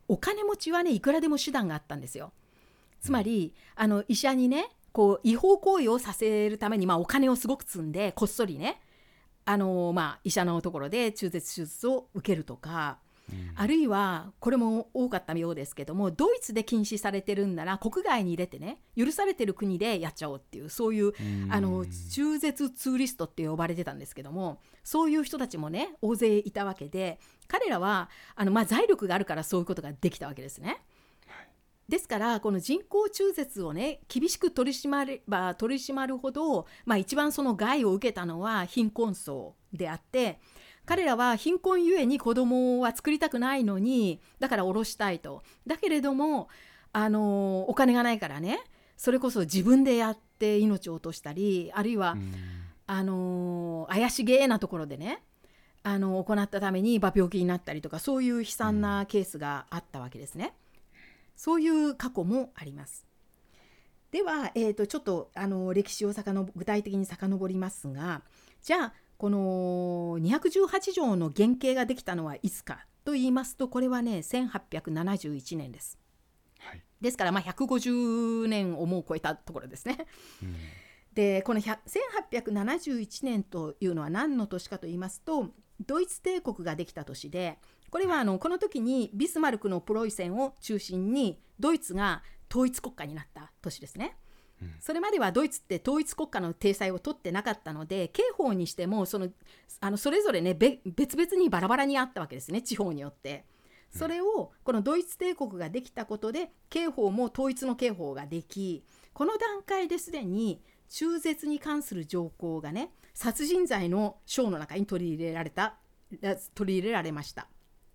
[0.08, 2.32] お金持ちはねいくらでも手段があったんですよ。
[3.00, 8.80] つまり、あの医者にねこう違法行為をさせるために、まあ、お金をすごく積んでこっそりね
[9.44, 12.98] あの、まあ、医者のところで中絶手術を受けるとか、
[13.56, 21.12] あるいはこれも多かったようですけどもドイツで禁止されてるんなら国外に入れてね許されてる国でやっちゃおうっていうそういう
[21.50, 30.80] あの中絶ツーリストって呼ばれてたんですけどもそういう人たちもね大勢いたわけで彼らはあの、まあ、財力があるからそういうことができたわけですね。
[31.88, 40.38] ですからこの人工中絶をね厳しく取り締まれば取り締まるほど、まあ、一番その害を受けたのは貧困層であって
[40.84, 45.42] 彼らは貧困ゆえに子供は作りたくないのにだから下ろしたいと。
[45.66, 46.48] だけれども
[46.92, 48.58] あのお金がないからね
[48.96, 52.32] それこそ自分でやって命を落としたりあるいは、うん。
[52.90, 55.22] あの怪しげなところでね
[55.82, 60.54] あの行ったためにまあ病気になったりとかそういう悲惨なケースがあったわけですね。
[61.38, 63.06] そういう過去もあります。
[64.10, 68.22] では、えー、とちょっとあの歴史をの具体的に遡りますが
[68.62, 75.98] じゃあこの218条の原型ができたのはいつかと言いますとこれはね1871年です。
[76.58, 80.06] はいですからまあ150年をもう超えたところですね。
[80.42, 80.54] うん
[81.14, 81.78] でこの100
[82.30, 85.48] 1871年というのは何の年かと言いますと
[85.84, 87.58] ドイツ帝国ができた年で
[87.90, 94.16] これはあのこの時にビスマルクのプロイセンを中心にドイツが統一国家になった年ですね。
[94.60, 99.28] うんそれまではドイツって統一国家の体裁を取ってなかったので刑法にしてもその
[99.80, 103.44] あのそれぞれねべ別々にバラバラにあったわけですね地方によって。
[103.90, 108.84] それをこのドイツ帝国ができたことで刑法も統一の刑法ができ
[109.14, 115.76] この段階ですでに中絶に関する条項がね殺人罪の章の中に取り入れられた
[116.54, 117.48] 取り入れられました。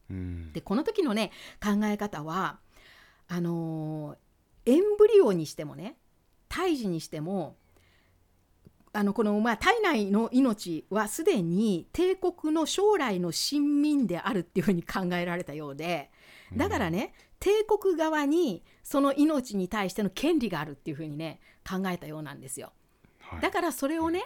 [0.09, 0.53] うん。
[0.53, 1.31] でこの時のね
[1.61, 2.59] 考え方は
[3.27, 4.17] あのー
[4.65, 5.97] エンブリオにしてもね
[6.49, 7.57] 胎児にしても
[8.93, 16.11] あのこの、まあ、体内の命はすでに帝国の将来の親民であるっていうふうに考えられたようで
[16.55, 22.73] だからね、帝国側にその命に対しての権利があるっていうふうにね考えたようなんですよ。
[23.19, 23.41] はい。
[23.41, 24.23] だからそれをね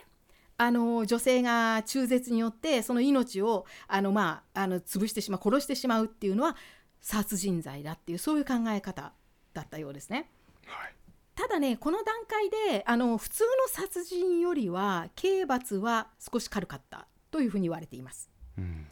[0.58, 6.56] あの女性が中絶によってその命をあの、まあ、あの潰してしまう殺してしまうっていうのは
[7.00, 9.14] 殺人罪だっていうそういう考え方
[9.54, 10.30] だったようですね。
[10.66, 10.94] はい
[11.36, 18.32] ただねこの段階であの普通の殺人よりは刑罰は少し軽かったというふうに言われています。
[18.58, 18.88] うん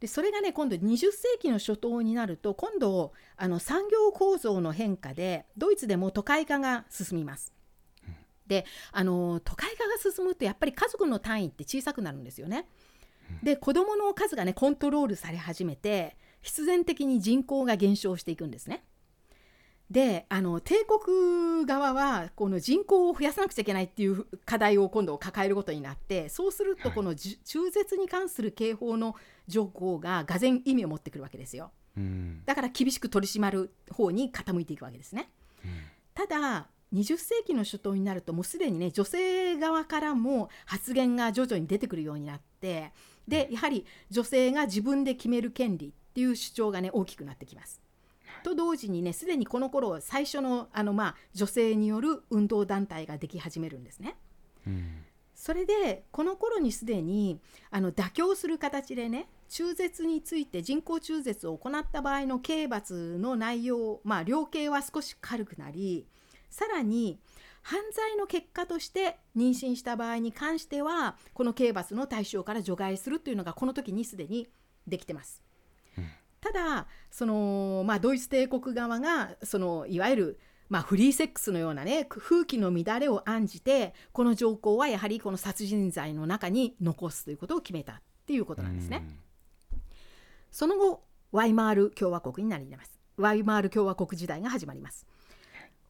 [0.00, 7.55] でそれがね今度20世紀の初頭になると今度あの産業構造の変化でドイツでも都会化が進みます。
[8.46, 12.66] であの都会化が進むとやっぱり家族の単位って小さくなるんですよね。
[13.42, 18.84] で子どもの数がねコントロールされ始めて必然的に人口が減少していくんですね。
[19.90, 26.94] であの帝国側はこの人口を増やさなくちゃいけないっていう課題を今度抱えることになってそうするとはい。
[26.94, 29.14] このじ中絶に関する刑法の
[29.46, 31.70] 条項ががぜ意味を持ってくるわけですよ。
[31.96, 32.42] うん。
[32.44, 35.30] だから厳しく取り締まる方に傾いていくわけですね。
[36.14, 42.92] ただ20世紀の初頭になるともうすでにね女性側からも発言が徐々に出てくるようになって
[43.26, 47.80] でやはり女性が自分で決める権利っていう主張がね大きくなってきます。
[48.42, 54.16] と同時にねすでにこの頃最初のあの、まあ、女性による運動団体ができ始めるんですね。
[54.66, 55.02] うん
[55.36, 57.38] それでこの頃にすでに
[57.70, 66.06] あの妥協する形でね中絶について人工中絶を行った場合の刑罰の内容、まあ、量刑は少し軽くなり
[66.50, 67.18] さらに
[67.62, 74.48] 犯罪の結果として妊娠した場合に関してはこの刑罰の対象から除外するというのがこの時にすでに
[74.86, 75.42] できてます。
[75.98, 76.08] うん
[76.46, 89.04] ただその、まあ、ドイツ帝国側がそのいわゆる、まあ、フリーセックスのようなね風紀の乱れを案じてこの条項はやはりこの殺人罪の中に残すということを決めたっていうことなんですね。
[90.52, 93.00] その後ワイマール共和国になります。
[93.16, 95.06] ワイマール共和国時代が始まります。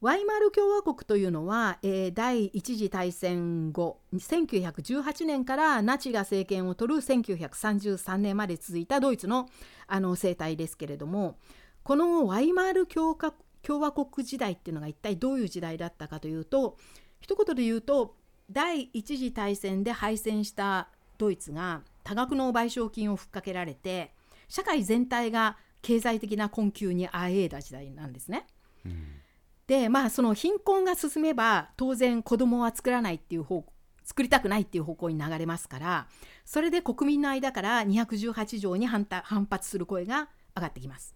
[0.02, 9.48] ワイマール共和国というのは、えー第一次大戦後1918年からナチが政権を取る1933年まで続いたドイツの
[9.86, 11.38] あの政態ですけれども
[11.82, 13.32] このワイマール共和
[13.62, 16.76] 共和国時代っていうのが一体どういう時代だったかというと
[17.20, 18.16] 一言で言うと
[18.50, 20.88] 第一次大戦で敗戦した
[21.18, 24.12] ドイツが多額の賠償金をふっかけられて
[24.48, 28.46] 社会全体が経済的な困窮にあえいだ時代なんですね。
[28.84, 29.22] うん
[29.66, 33.64] でまあその貧困が進めば当然子供は作らないっていう方
[34.04, 36.06] 作りたくないっていう方向に流れますから
[36.44, 41.14] それで国民の間から218条に反反発する声が上がってきます。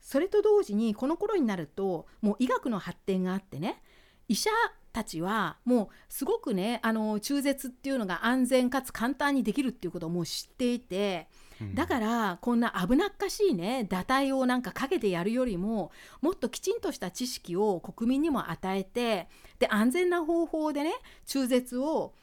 [0.00, 3.82] それと同時にこの頃になるともう医学の発展があってね
[4.28, 4.50] 医者
[4.92, 11.28] たちはもうすごくねあの中絶っていうのが安全かつ簡単にできるっていうことをもう知っていて
[11.74, 20.92] だからこんな危なっかしいね堕胎をなんかかけてやるよりももっときちんとした知識を国民にも与えてで安全な方法でね
[21.26, 22.14] 中絶を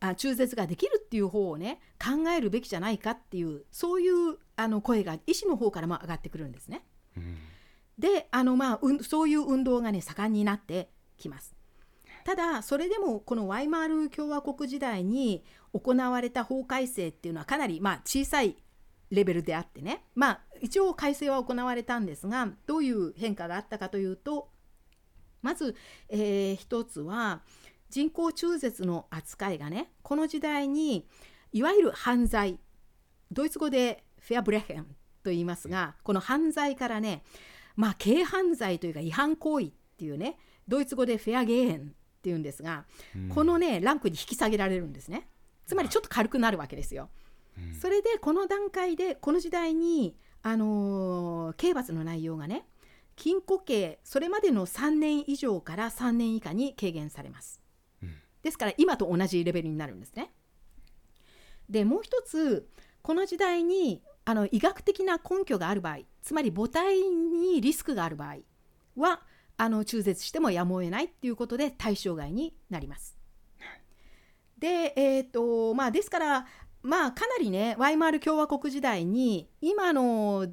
[0.00, 6.84] あ中絶ができるっていう方をね考えるべきじゃないかっていうそういうあの声が医師の方からも上がってくるんですね。
[7.16, 7.38] うん
[7.98, 11.54] であの、まあ、うんそういう運動がね盛んになってきます。
[12.24, 18.56] ただそれでもこのワイマール共和国時代に行われた法改正っていうのはかなりまあ小さい
[19.10, 20.04] レベルであってね。
[20.14, 24.48] まあ一応改正は行われたんですがどういう変化があったかというと
[25.42, 25.76] まず、
[26.08, 27.42] えー一つは
[27.90, 31.06] 人工中絶の扱いがねこの時代に
[31.52, 32.58] いわゆる犯罪
[33.30, 34.86] ドイツ語でフェアブレヘン
[35.22, 37.22] と言いますがこの犯罪からね
[37.76, 42.84] まあ軽犯罪というか違反行為っていうねドイツ語でフェアゲーンっていうんですが、
[43.14, 43.28] うん。
[43.28, 45.28] このねランクに引き下げられるんですね。
[45.66, 47.10] つまりちょっと軽くなるわけですよ。
[47.58, 52.66] うんそれでこの段階でこの時代に、あのー刑罰の内容がね
[53.16, 57.60] 禁錮刑それまでの3年以上から3年以下に軽減されます。
[58.02, 60.32] うんですから今と同じレベルになるんですね。
[61.70, 62.68] でもう一つ
[63.02, 68.36] この時代にあの医学的な根拠がある場合つまり母体にリスクがある場合
[68.96, 69.22] は
[69.56, 73.16] あの中絶してもやむを得ないっていうことで対象外になります。
[74.58, 76.46] で、えーとまあ、ですから、
[76.84, 80.46] まあ、かなりねワイマール共和国時代に今の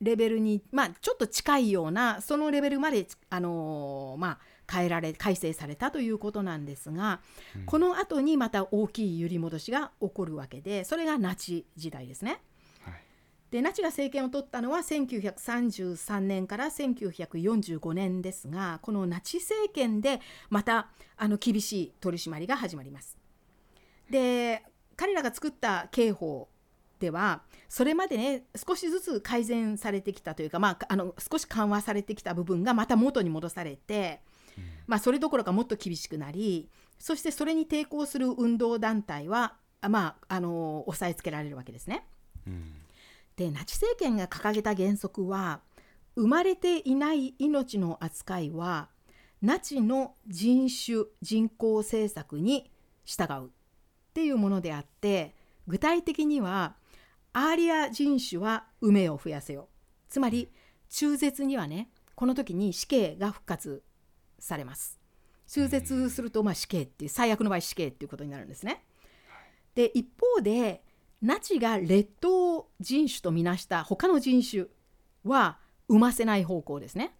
[0.00, 4.38] レベルに、まあ、ちょっと近いようなそのレベルまで、あのーまあ、
[4.70, 7.20] 変えられ改正されたということなんですが、
[7.56, 12.40] うんこの後にまた大きい揺り戻しが起こるわけでそれがナチ時代ですね。
[12.82, 12.94] はい
[13.50, 20.20] でナチが政権を取ったのは1933年から1945年ですがこのナチ政権で
[20.50, 23.16] またあの厳しい取り締まりが始まります。
[24.10, 24.62] で
[24.98, 26.48] 彼らが作った刑法
[26.98, 34.20] ではそれまでね少しずつ改善されてきたというか、まあ、あの少し緩和されてきた部分がまた元に戻されて、
[34.88, 36.68] まあ、それどころかもっと厳しくなり
[36.98, 39.54] そしてそれに抵抗する運動団体は、
[39.88, 42.04] まあ、あの押さえつけられるわけですね。
[42.46, 42.74] うん。
[43.36, 45.60] でナチ政権が掲げた原則は
[46.16, 48.88] 生まれていない命の扱いは
[49.40, 52.72] ナチの人種人口政策に
[53.04, 53.50] 従う
[54.18, 55.36] っていうものであって
[55.68, 56.74] 具体的には
[57.32, 59.68] アーリア人種は梅を増やせよ。
[60.08, 60.50] つまり
[60.88, 63.84] 中絶にはねこの時に死刑が復活
[64.40, 64.98] されます。
[65.46, 68.82] 中絶するとまあ死刑っていう最悪の場合死刑っていうことになるんですね。
[69.76, 70.82] で一方で
[71.22, 74.64] ナチが劣等人種とみなした他の人種
[75.22, 77.14] は産ませない方向ですね。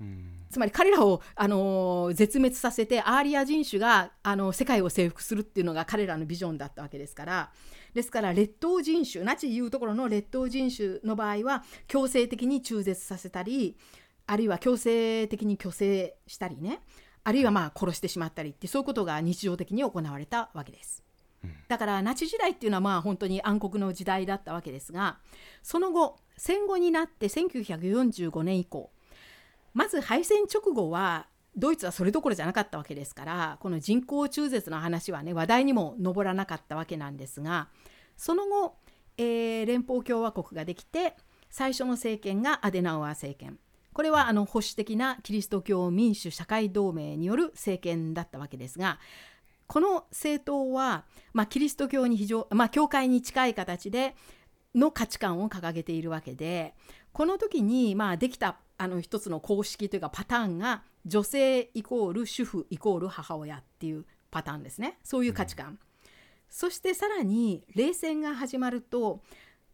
[0.00, 0.33] うん。
[0.54, 7.50] つまり彼らを、あのー絶滅させてアーリア人種が、あの世界を征服するっていうのが彼らのビジョンだったわけですから。
[7.92, 13.76] ですから劣等人種ナチいうところの劣等人種の場合は強制的に中絶させたり
[14.26, 16.80] あるいは強制的に虚勢したりね。
[17.24, 21.02] あるいはまあ殺してしまったりってそういうことが日常的に行われたわけです。
[21.68, 25.18] だからナチ時代っていうのはまあ本当に暗黒の時代だったわけですが
[25.62, 28.90] その後戦後になって1945年以降
[29.74, 37.68] まず敗戦直後はドイツはそれどころじゃなかったわけですからこの人工中絶の話はね話題にも上らなかったわけなんですが
[38.16, 38.76] その後、
[39.18, 41.14] えー連邦共和国ができて
[41.50, 43.58] 最初の政権がアデナウアー政権。
[43.92, 48.98] これはあの保守的なキリスト教民主社会同盟による政権だったわけですが
[49.68, 54.16] この政党は、まあ、キリスト教に非常、まあ、教会に近い形で
[54.74, 56.74] の価値観を掲げているわけで
[57.12, 64.98] この時に、まあ、できたあの一つの公式というかパターンが女性イコール主婦イコール母親っていうパターンですね。
[65.04, 65.78] そういう価値観、
[66.48, 69.22] そしてさらに冷戦が始まると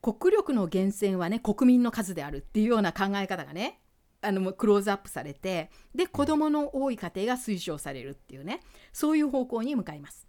[0.03, 3.81] 国力の源泉はね国民の数であるっていうような考え方がね
[4.23, 8.61] あのクローズアップされてで子どもの多い家庭が推奨されるっていうね
[8.93, 10.27] そういう方向に向かいます。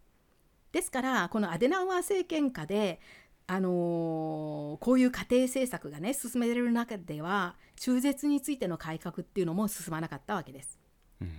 [0.71, 3.01] ですからこのアデナウアー政権下で、
[3.47, 3.71] あのー
[4.77, 10.79] こういう家庭政策がね進められる中では中絶についての改革っていうのも進まなかったわけです。
[11.19, 11.31] うん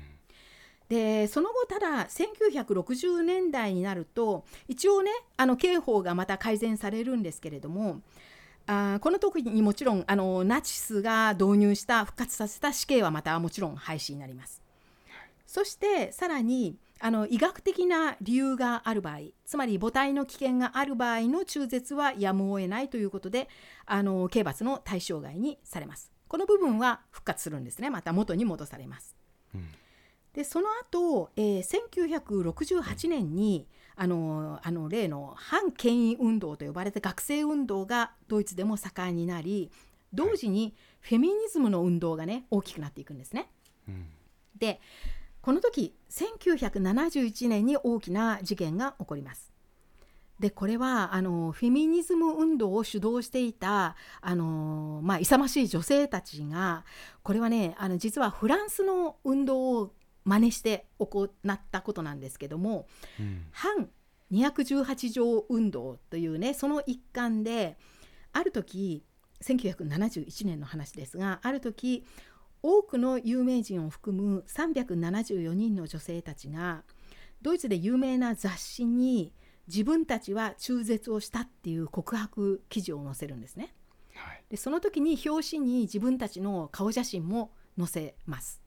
[0.88, 8.03] でその後ただ1960年代になると一応ねあの刑法がまた改善されるんですけれども
[8.66, 14.61] あーこの時にもちろんあのナチスが導入した復活させた死刑はまたもちろん廃止になります。
[15.47, 23.49] そしてさらにあの医学的な理由がある場合つまり母体の危険がある場合の中絶はやむを得ないということで
[23.86, 26.12] あの刑罰の対象外にされます。
[26.33, 29.14] この部分は復活するんですねまた元に戻されます。
[29.55, 29.68] うん
[30.33, 39.70] でその後、えー1968年にあのあの例の反権威運動と呼ばれた学生運動がドイツでも盛んになり
[40.14, 43.51] 同時にフェミニズムの運動がね大きくなっていくんですね。
[43.87, 44.07] うん
[44.57, 44.80] で
[45.43, 49.51] この時1971年に大きな事件が起こります。
[50.41, 56.85] でこれはあのフェミニズム運動を主導していたあの、まあ、勇ましい女性たちが
[57.22, 62.87] これはねあの実はフランスの運動を真似して行ったことなんですけども
[63.20, 63.47] うん。
[63.53, 63.89] 反
[64.33, 67.76] 218条運動というねその一環で
[68.33, 69.05] ある時
[69.43, 72.05] 1971年の話ですがある時
[72.62, 76.85] 多くの有名人を含む374人の女性たちが
[77.43, 79.33] ドイツで有名な雑誌に
[79.68, 83.74] 自分たちは中絶をしたっていう告白記事を載せるんですね。
[84.14, 88.60] はいでその時に表紙に自分たちの顔写真も載せます。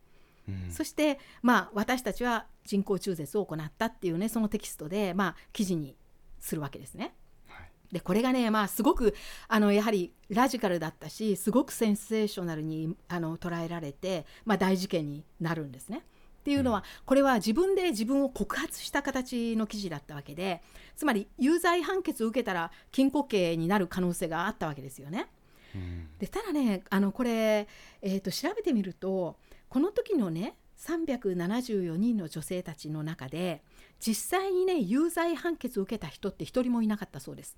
[0.48, 5.98] うんそして、まあ、私たちは人工中絶を行ったっていうねそのテキストで、まあ、記事に
[6.40, 7.16] するわけですね。
[7.48, 9.16] はいでこれがね、まあ、すごく
[9.48, 16.04] あのやはりラジカルだったしすごくセンセーショナルにあの捉えられて、まあ、大事件になるんですね。
[16.46, 20.62] っていうのは、これは自分で自分を告発した形の記事だったわけで
[20.96, 25.28] つまり有罪判決を受けたら禁錮刑になる可能性があったわけですよね。
[25.74, 27.68] うんでただねあのこれ、
[28.04, 29.38] えー、と調べてみると
[29.70, 33.64] この時のね374人の女性たちの中で
[34.00, 37.58] 実際にね有罪判決を受けた人って一人もいなかったそうです。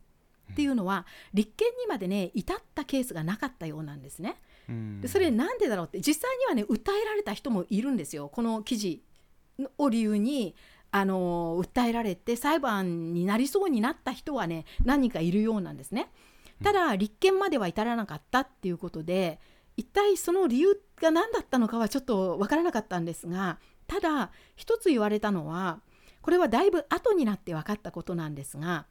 [0.54, 4.38] っていうのは立件にまでね至ったケースがなかったようなんですね。
[4.70, 5.02] うん。
[5.02, 8.30] でそれなんでだろうって実際にはね訴えられた人もいるんですよ。
[8.30, 9.04] この記事
[9.78, 10.56] を理由に
[10.92, 16.12] あの訴えられて裁判になりそうになった人はね何人かいるようなんですね。
[16.64, 19.40] ただ立憲までは至らなかったっていうことで
[19.76, 25.82] 一体その理由が何だったのかはちょっと分からなかったんですがただ一つ言われたのは
[26.22, 28.88] これはだいぶ後になって分かったことなんですが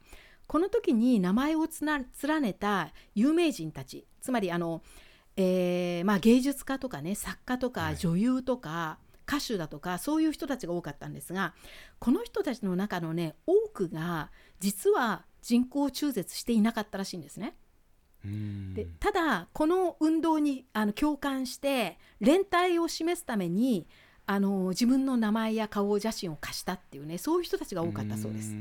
[0.46, 4.82] この時に名前をつな連ねた有名人たちつまりあの、
[5.36, 11.52] えーまあ、芸術家とかね作家とか女優とか、歌手だとかそういう人たちが多かったんですが
[11.98, 14.30] この人たちの中のね多くが
[14.60, 17.56] 実は人工中絶していなかったらしいんですね。
[18.74, 23.86] でただこの運動にあの共感して連帯を示すために
[24.26, 28.52] あの自分の名前や顔写真を貸したっていうねそういう人たちが多かったそうです。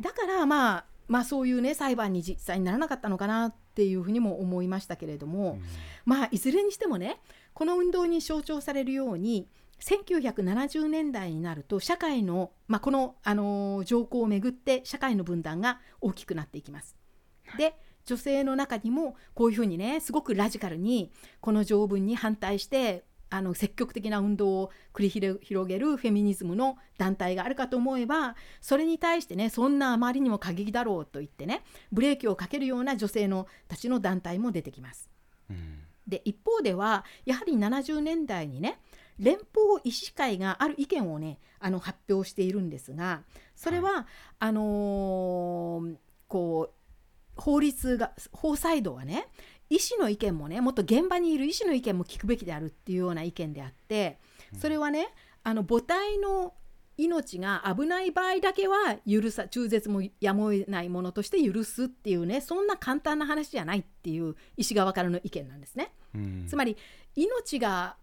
[0.00, 5.58] だからまあまあそういうね裁判に実際にならなかったのかなっていうふうにも思いましたけれども、
[6.04, 7.20] まあいずれにしてもね
[7.54, 9.48] この運動に象徴されるように
[9.80, 16.96] 1970年代になると社会の、まあ、この、あの条項をめぐって社会の分断が大きくなっていきます。
[17.56, 25.08] で女性の中にもこういうふうにねすごくラジカルにこの条文に反対してあの積極的な運動を繰り
[25.42, 31.62] 広げるフェミニズムの団体があるかと思えばそれに対してねそんなあまりにも過激だろうと言ってね
[31.92, 35.10] ブレーキをかけるような女性のたちの団体も出てきます。
[35.50, 38.80] うん、で一方ではやはり70年代にね
[39.18, 43.22] 連邦医師会がある意見をねあの発表しているんですが
[43.56, 44.04] それは、はい、
[44.40, 45.96] あのー、
[46.28, 46.78] こう
[47.36, 49.28] 法律が法制度はね
[49.70, 54.18] 医師の意見もねもっと現場にいる医師の意見も聞くべきであるっていうような意見であって
[54.58, 55.08] それはね
[55.44, 56.54] あの母体の
[56.96, 65.92] 命が危ない場合だけは許さ中絶もやむを得ないものとして許すっていうねそんな簡単な話じゃないっていう医師側からの意見なんですね。
[66.48, 66.76] つまり
[67.14, 67.96] 命が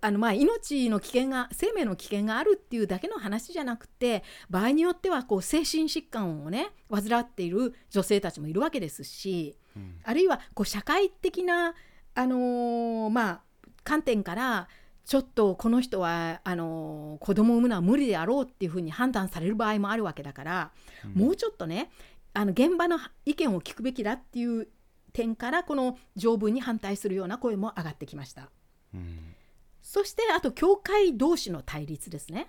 [0.00, 11.74] あのまあ命の危険が生命の危険があるっていうだけの話じゃなくて場合によってはこう精神疾患をね患っている女性たちもいるわけですし、うん、あるいはこう社会的な、
[12.14, 13.40] あのー、まあ、
[13.82, 14.68] 観点から
[15.04, 20.70] ちょっとこの人はあのー、子供を産むのは無理であろうっていうふうに判断される場合もあるわけだから、
[21.04, 21.90] うん、もうちょっとね
[22.34, 24.68] あの現場の意見を聞くべきだっていう
[25.12, 28.50] 点からこの条文に反対するような声も上がってきました。
[28.94, 29.34] うん
[29.88, 32.48] そしてあと教会同士の対立ですね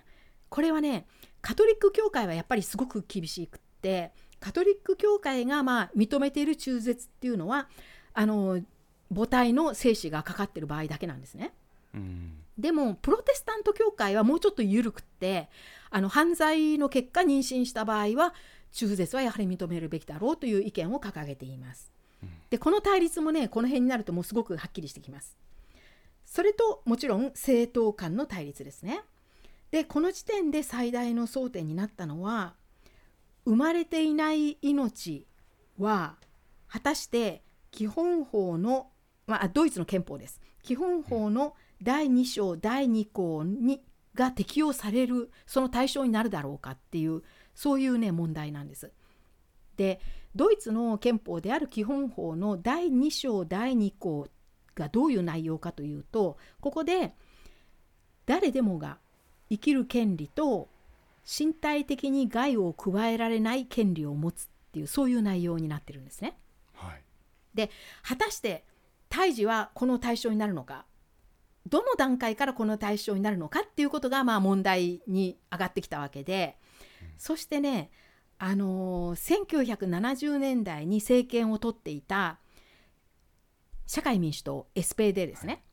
[0.50, 1.06] これはね
[1.40, 7.66] カトリック教会はやっぱりすごく厳しくってカトリック教会がまあ認めている中絶っていうのは
[8.12, 8.60] あの
[9.08, 11.54] 母体の精子がかかってる場合だけなんですね。
[11.94, 15.48] うん、でもプロテスタント教会はもうちょっと緩くって
[15.88, 18.34] あの犯罪の結果妊娠した場合は
[18.72, 21.90] 中絶はやはり認めるべきだろうという意見を掲げています。
[22.50, 25.38] でこの対立もねこの辺になるともうすごくはっきりしてきます。
[26.30, 29.02] それともちろん政党間の対立ですね。
[29.72, 32.54] でこの時点で最大の争点になったのは
[33.44, 35.26] 生まれていない命
[35.78, 36.16] は
[36.68, 38.90] 果たして基本法の、
[39.26, 43.82] まあ、ドイツの憲法です基本法の第2章第2項に
[44.14, 47.22] が適用されるその対象になるだろうかっていう
[47.54, 48.92] そういうね問題なんです。
[49.76, 50.00] で
[50.34, 54.28] ドイツの憲法である基本法の第2章第2項
[54.74, 57.14] がどういう内容かというとここで
[58.26, 58.98] 誰でもが
[59.50, 60.68] 生きる権利と
[61.26, 66.38] 身体的に害を加えられない権利を持つっていうそういう内容になってるんですね。
[66.74, 67.02] はい、
[67.54, 67.70] で
[68.02, 68.64] 果たして
[69.08, 70.84] 胎児はこの対象になるのか
[71.68, 76.56] どの段階からこの対象になるのかっていうことがまあ問題に上がってきたわけで、
[77.02, 77.90] うん、そしてね
[78.38, 82.38] あのー、1970年代に政権を取っていた
[83.90, 85.64] 社会民主党 SPD ですね、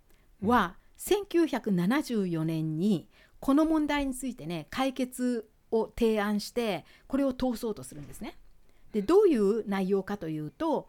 [0.42, 3.08] は1974年に
[3.40, 8.36] この問題についてね解決を提案してこれを通そうとするんですね。
[8.92, 10.88] でどういう内容かというと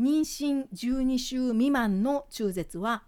[0.00, 3.04] 妊娠12週未満の中絶は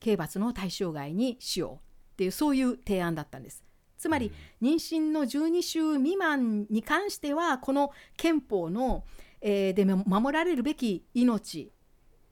[0.00, 3.62] 刑罰の対象外にしようっていうそういう提案だったんです。
[3.98, 4.32] つまり
[4.62, 9.04] 妊娠の12週未満に関してはこの憲法の、
[9.42, 11.72] えー、で守られるべき命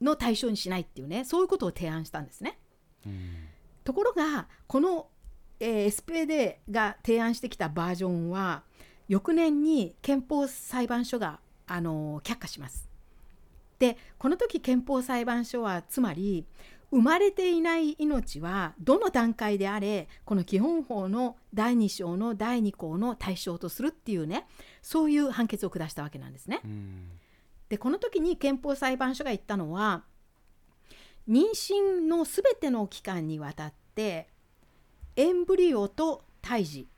[0.00, 2.58] の対象にしないっていうねそういうことを提案したんですね。
[3.84, 5.08] ところがこの、
[5.58, 8.62] えー、SPD が提案してきたバージョンは
[9.08, 12.88] 翌年に憲法裁判所が、あの却下します。
[13.78, 16.46] でこの時憲法裁判所はつまり
[16.90, 24.46] 生まれていない命はどの段階であれこの基本法の第2章の第2項の対象とするっていうね
[24.82, 26.60] そういう判決を下したわけなんですね。
[27.70, 30.02] でこの時に憲法裁判所が言ったのは
[31.28, 34.28] 妊娠のすべての期間にわたって
[35.16, 36.88] エンブリオと胎児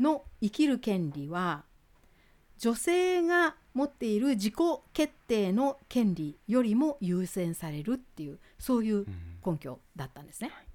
[0.00, 1.64] の生きる権利は
[2.58, 4.54] 女性が持っている自己
[4.92, 9.06] 決定の権利よりも優先されるっていうそういううん
[9.44, 10.50] 根拠だったんですね。
[10.54, 10.66] はい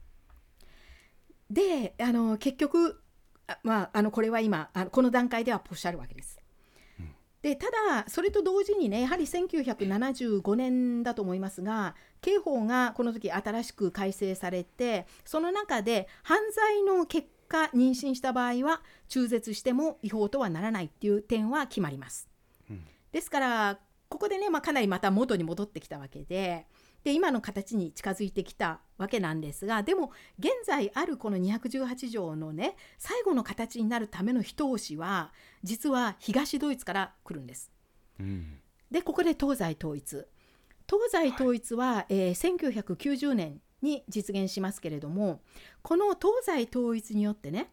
[1.49, 3.01] であの結局
[3.47, 6.36] あまあ、あのこれは今あのこの段階ではポシャるわけです。
[7.43, 22.27] うんでただそれと同時にねやはり1975年だと思いますが刑法がこの時新しく改正されてその中で犯罪の結果妊娠した場合は中絶しても違法とはならないっていう点は決まります。
[22.69, 23.79] うんですから
[24.09, 26.65] ここでね、まあ、かなりまた元に戻ってきたわけで
[27.07, 35.31] で今の形に近づいてきたわけなんですがでも現在あるこの218条のね最後の形になるための一押しは
[35.63, 37.71] 実は東ドイツから来るんです。
[38.19, 38.59] うん。
[38.91, 40.25] でここで東西統一。
[40.85, 45.39] 東西統一は、えー1990年に実現しますけれども
[45.83, 47.71] この東西統一によってね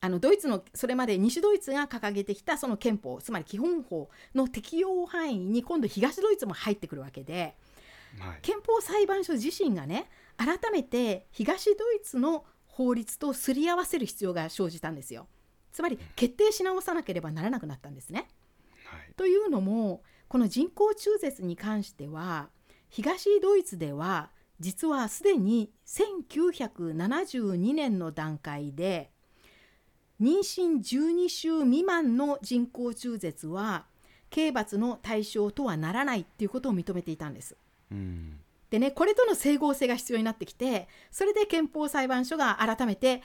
[0.00, 7.54] あのドイツのそれまで西ドイツが掲げてきたその憲法つまり基本法の適用範囲に今度東ドイツも入ってくるわけではい
[8.42, 15.28] 憲法裁判所自身がね改めて東ドイツの法律とすり合わせる必要が生じたんですよ。
[15.72, 18.28] つまり決定し直さなければならなくなったんですね。
[18.84, 22.48] はいというのもこの人工中絶に関しては
[22.88, 29.10] 東ドイツでは実はすでに1972年の段階で
[30.20, 33.86] 妊娠12週未満の人工中絶は
[34.30, 37.56] 刑罰の対象とはならないっていうことを認めていたんです。
[37.90, 43.22] うんでねこれとの整合性が必要になってきてそれで憲法裁判所が改めて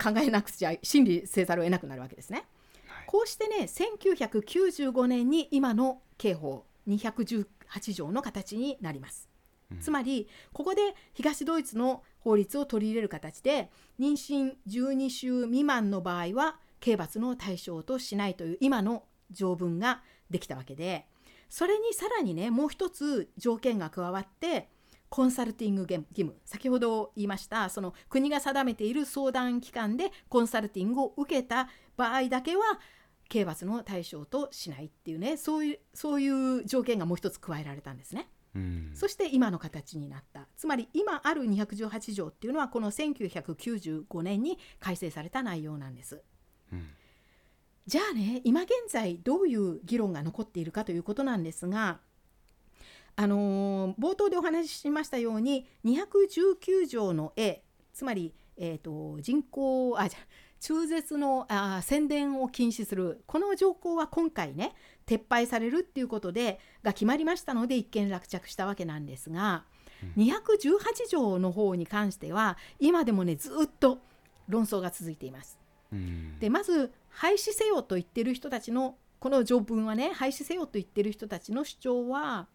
[0.00, 2.46] 考えなくちゃ審理せざるを得なくなるわけですね。
[2.86, 7.46] はいこうしてね1995年に今の刑法218
[7.92, 9.28] 条の形になります。
[9.72, 21.06] うんつまりここで東ドイツの法律を取り入れる形で妊娠12週未満の場合は刑罰の対象としないという今の条文ができたわけで
[21.48, 24.68] それにさらにねもう一つ条件が加わって
[25.08, 32.62] コンサルティング義務先ほど言いましたその国が定めている相談機関でコンサルティングを受けた場合だけは
[33.28, 38.28] 刑罰の対象としないっていうねそういうそういう条件がもう一つ加えられたんですね。
[38.54, 46.22] うんそして今の形になったつまり今ある218条っていうのはこの1995年に改正された内容なんです。
[46.72, 46.88] うん
[47.88, 52.00] じゃあね今現在どういう議論が残っているかということなんですが、
[53.16, 57.62] あのー冒頭でお話ししましたように219条の A
[57.94, 60.18] つまり、えー、と人口あじゃ
[60.60, 64.74] 中絶のあ宣伝を禁止するこの条項は今回ね
[65.06, 69.64] 撤廃されるっていうことでが決まりましたので一見落着したわけなんですが、
[70.18, 74.00] 218条の方に関しては今でもねずっと
[74.46, 75.58] 論争が続いています。
[75.92, 76.38] うん。
[76.38, 82.46] でまず廃止せよと言ってる人たちのこの条文はね廃止せよと言ってる人たちの主張は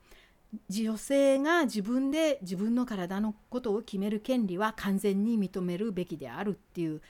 [0.69, 7.01] 女性が自分で自分の体のことを決める権利は完全に認めるべきであるっていう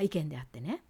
[0.00, 0.82] 意見であってね。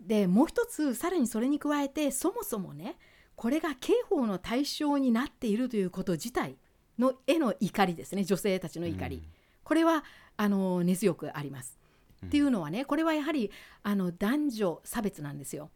[0.00, 2.96] でもう一つさらにそれに加えてそもそもね
[3.34, 6.56] これが刑法の対象になっているということ自体
[6.98, 9.22] のへの怒りですね女性たちの怒り、
[9.64, 10.04] これは
[10.36, 11.77] あの根強くあります。
[12.26, 13.50] っていうのはねこれはやはり
[13.82, 15.70] あの男女差別なんですよ。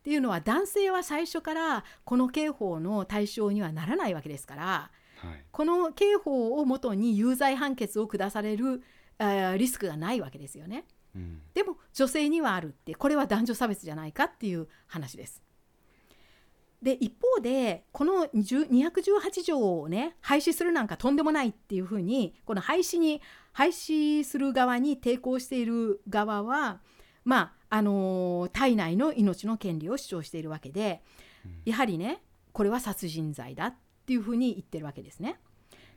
[0.00, 8.82] っていうのは男性は最初からこの刑法の対象にはならないわけですからはいこの刑法をもとに有罪判決を下される
[9.56, 10.84] リスクがないわけですよね。
[11.14, 15.42] うんでも女性にはあるってこれは男女差別じゃないかっていう話です。
[16.82, 23.22] で一方でこの10 218条をね廃止するなんかとんでもないっていうふうにこの廃止に
[23.52, 26.80] 廃止する側に抵抗している側は
[27.24, 31.02] まああの体内の命の権利を主張しているわけで
[31.64, 32.22] やはりね
[32.52, 33.74] これは殺人罪だっ
[34.06, 35.40] ていうふうに言ってるわけですね。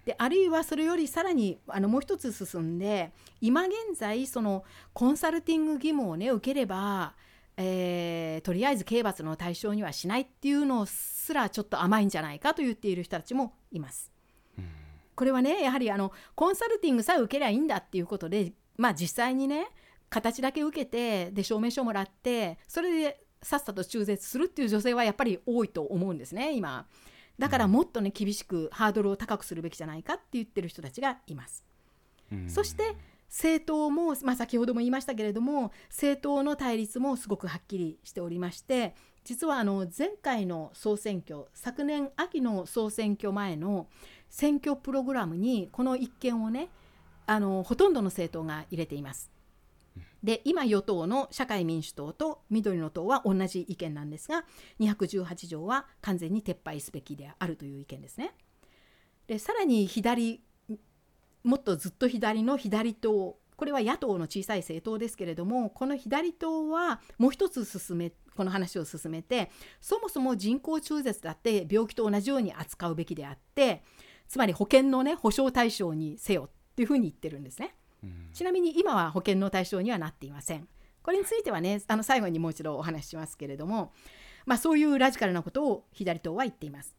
[0.05, 7.15] であるいはそれよりさらにあのもう一つ進んで今現在そのコンサルティング義務をね受ければ、
[7.57, 14.14] えーとりあえず刑罰の対象にはしないっていうのすらちょっと甘いんじゃないかと言っている人たちもいます。
[15.15, 19.67] うんこれはねやはりあのコンサルティングさえ受けりゃいいんだっていうことでまあ実際にね
[20.09, 26.87] 形だけ受けてで証明書もらってそれでさっさと中絶するっていう女性はやっぱり多いと思うんですね今。
[27.37, 31.65] だからもっとね厳しくハードルを高くするべきじゃないかって言ってる人たちがいます。
[32.31, 32.49] うん。
[32.49, 32.95] そして
[33.27, 43.87] 政党も、まあ、先ほども言いましたけれども政党の対立もすごくはっきりしておりまして実はあの前回の総選挙昨年秋の総選挙前の
[44.35, 46.67] 選挙プログラムにこの一件をね
[47.25, 49.31] あのほとんどの政党が入れています。
[50.21, 54.43] で今与党の社会民主党と緑の党は同じ意見なんですが
[54.81, 58.33] 218条は完全に撤廃すべきであるという意見ですね。
[59.27, 60.41] でさらに左
[61.45, 73.81] もっとずっと左の左党これは野党の小さい政党ですけれどもこの左党はもう一つ進めこの話を進めてそもそも人工中絶だって病気と同じように扱うべきであって
[74.27, 77.75] つまり保険のね保障対象にせよっていうふうに言ってるんですね。
[78.33, 80.67] ちなみに今は保険の対象にはなっていません。
[81.01, 83.93] これについてはねあの最後にもう一度お話ししますけれども、
[84.45, 86.95] まあ、そういうラジカルなことを左党は言っています。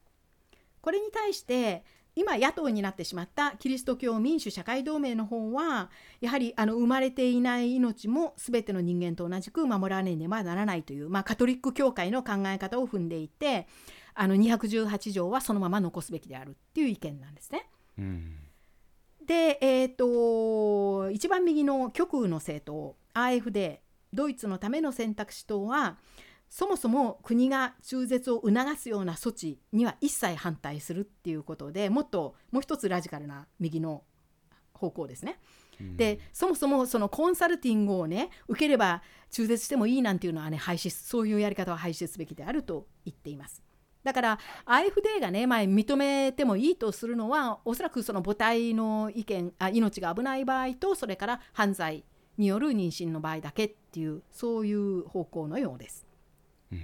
[0.81, 1.85] これに対して
[2.19, 5.91] 今野党になってしまったキリスト教民主社会同盟の方は
[6.23, 13.67] やはりあの生まれていない命も全ての人間と同じく守らねばならないという、まあ、カトリック教会の考え方を踏んでいて
[14.17, 17.69] あの218条はそのまま残すべきであるっていう意見なんですね。
[17.99, 18.39] うん
[19.27, 23.79] で、えー、と一番右の極右の政党 AfD
[24.13, 25.97] ドイツのための選択肢党は
[26.49, 34.05] そもそも国が中絶を促すような措置には一切反対するっていうことでもっともう一つラジカルな右の
[34.73, 35.41] 方向ですね。
[35.97, 43.63] でそもそもそのコンサルティングをね受ければ中絶してもいいなんていうのはね廃止そういうやり方は廃止すべきであると言っています。
[44.07, 52.05] だから AFD がね、まあ、認めてもいいとするのはおそらくその母体の意見あ命が危ない場合とそれから犯罪
[52.39, 56.07] による妊娠の場合だけっていうそういう方向のようです。
[56.73, 56.81] うん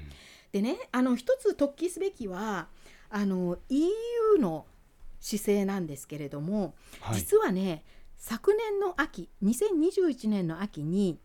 [0.53, 2.69] でねあの一つ突起すべきは
[3.09, 3.89] あの EU
[4.39, 4.67] の
[5.19, 7.85] 姿勢なんですけれども、はい実はね
[8.19, 11.19] 昨年の秋2021年の秋に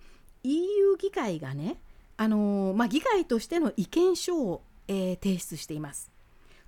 [0.44, 1.80] EU 議会がね
[2.18, 6.12] あの、まあ、議会としての意見書を、えー提出しています。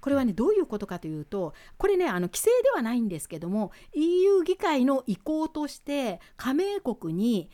[0.01, 7.49] これはねどういうことかというとこれねあの規制ではないんですけども EU 議会の意向として加盟国に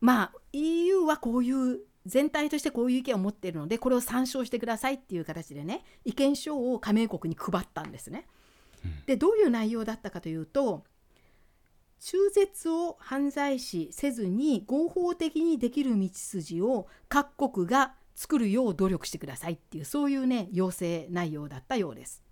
[0.00, 8.26] まあ EU はこういう全体としてこういう意見を持っているのでこれを参照してくださいっていう形でね意見書を加盟国に配ったんですね。
[9.04, 10.84] でどういう内容だったかというと
[12.00, 22.22] 中絶を犯罪視せずに合法的にできる道筋を各国が作るよう努力してくださいっていうそういうね要請内容だったようです。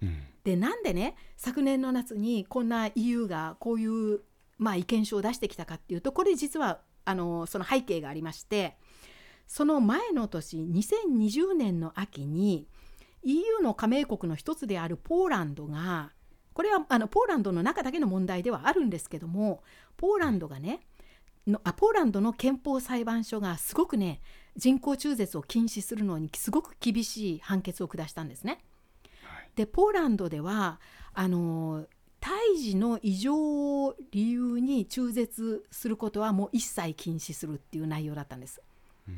[0.00, 4.20] うんでなんでね昨年の夏にこんな EU がこういう、
[4.58, 8.76] まあ、意見書を出してきたかっていうとこれ実はあのその背景がありまして
[9.46, 12.66] その前の年2020年の秋に
[13.22, 16.10] EU の加盟国の一つであるポーランドが
[16.54, 19.62] これはあのポーランドの中だけの問題ではあるんですけども
[19.96, 20.80] ポーランドがね
[21.46, 24.20] のあポーランドの憲法裁判所がすごくね
[24.56, 28.60] 人工中絶を禁止するのにすごく厳しい判決を下したんですね。
[29.22, 30.80] はいでポーランドでは
[31.12, 31.86] あの
[32.20, 38.62] 胎児の異常を理由に中絶することはもう一切禁止するっていう内容だったんです。
[39.08, 39.14] うん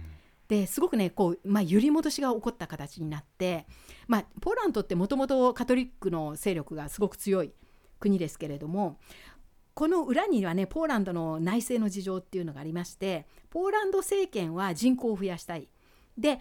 [0.49, 3.67] ですごくねこう、まあ、揺り戻しが起こった形になって、
[4.07, 7.53] まあ、ポーランドってもともとカトリックの勢力がすごく強い
[7.99, 8.99] 国ですけれども
[9.75, 15.69] この裏にはねポーランドの内政の事情っていうのがありましてポーランド政権は人口を増やしたい。
[16.17, 16.39] で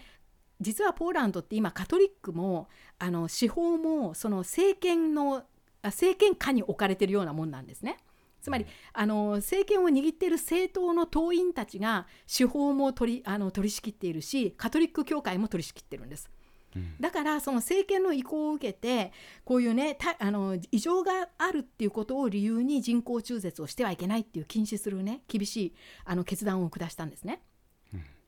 [0.60, 2.68] 実はポーランドって今カトリックも
[2.98, 5.44] あの司法もその政権の
[5.82, 7.98] あ政権下に置かれてるようなもんなんですね。
[8.40, 16.30] つまりあの政権を握っている政党の党員たちが司法も取りあの取り仕切っているしカトリック教会も取り仕切ってるんです。
[16.76, 19.12] うんだからその政権の意向を受けて
[19.44, 27.42] こういうねたあの異常があるっていうことを理由に人工中絶をしてはいけないっていう禁止するね厳しいあの決断を下したんですね。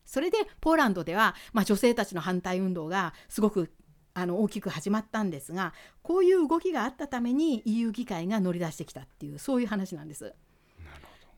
[0.04, 3.72] それでポーランドでは、まあ、女性たちの反対運動がすごく
[4.14, 10.32] あの大きく始まったんですがこういう動きがあったために EU 議会が乗り出してきたっていうそういう話なんです。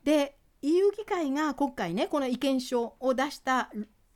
[0.03, 3.69] で EU 議会が今回ねこの意見書を出した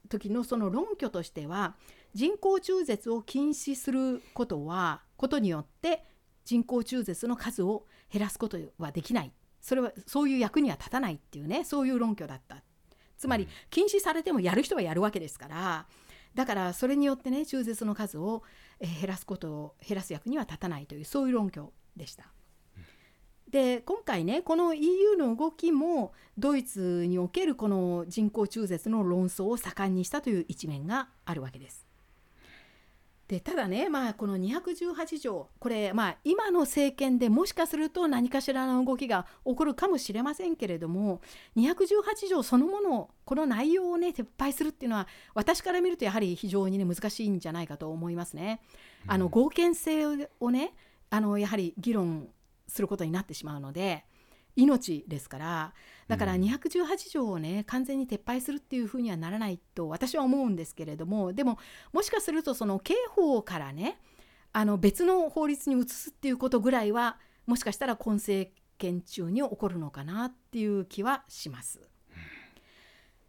[0.07, 1.75] 時のその論拠としては
[2.14, 6.03] 人工中絶を禁止することはことによって
[6.45, 12.61] 人工中絶の数を減らすことはできないそれはそういう役には立たないっていうねそういう論拠だった
[13.18, 15.86] つまり禁止されてもやる人はやるわけですから
[16.36, 18.43] だからそれによってね中絶の数を
[18.80, 22.26] えー減らすことを減らす役には立たないというそういう論拠でした。
[23.49, 31.82] で今回ねこの EU の動きもドイツにおけるこの人工中絶の論争を盛んにしたという一面があるわけです。
[33.34, 41.19] でただね、まあ、この218条これ、まあ、今の政権でもしかすると何かしらの動きが起こるかもしれませんけれども
[41.57, 48.61] 218条そのものこの内容をね撤廃するっていうのは私から見るとやはり非常にね難しいんじゃないかと思いますね。
[49.07, 50.05] あの合憲性
[50.39, 50.75] をね
[51.09, 52.27] あのやはり議論
[52.67, 54.05] することになってしまうので、
[54.55, 55.73] 命ですから
[56.07, 61.57] だからうん218条をね完全に撤廃するっていうふうにはならないと私は思うんですけれどもでも
[61.91, 63.99] もしかするとその刑法からね
[64.51, 71.81] あの別の法律に移すっていうことぐらいはもしかしたら今政権中に起こるのかなっていう気はします。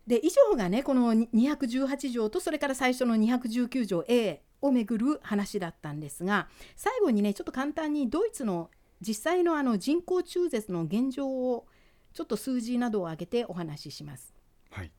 [0.07, 8.71] で以上がねこの218条とそれから最初の219条 A をめぐる話だったんですが最後にねちょっと簡単にドイツの
[9.01, 11.67] 実際のあの人工中絶の現状を
[12.15, 14.35] ちょっと数字などを挙げてお話しします。
[14.71, 14.91] はい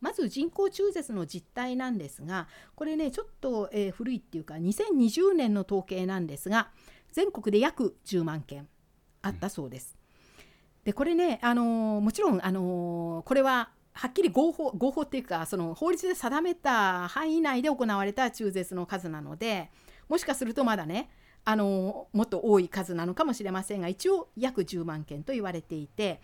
[0.00, 6.70] まず人工中絶の実態なんですがこれねちょっと、えー古いっていうか2020年の統計なんですが
[7.12, 8.66] 全国で約10万件
[9.22, 9.96] あったそうです。
[10.84, 19.70] でこれね、あのーもちろん、あのーこれははっきり合法合法っていうかその法律で定めた範囲内で行われた中絶の数なので
[20.08, 21.10] もしかするとまだね、
[21.44, 26.20] あのーもっと多い数なのかもしれませんが一応約10万件と言われていて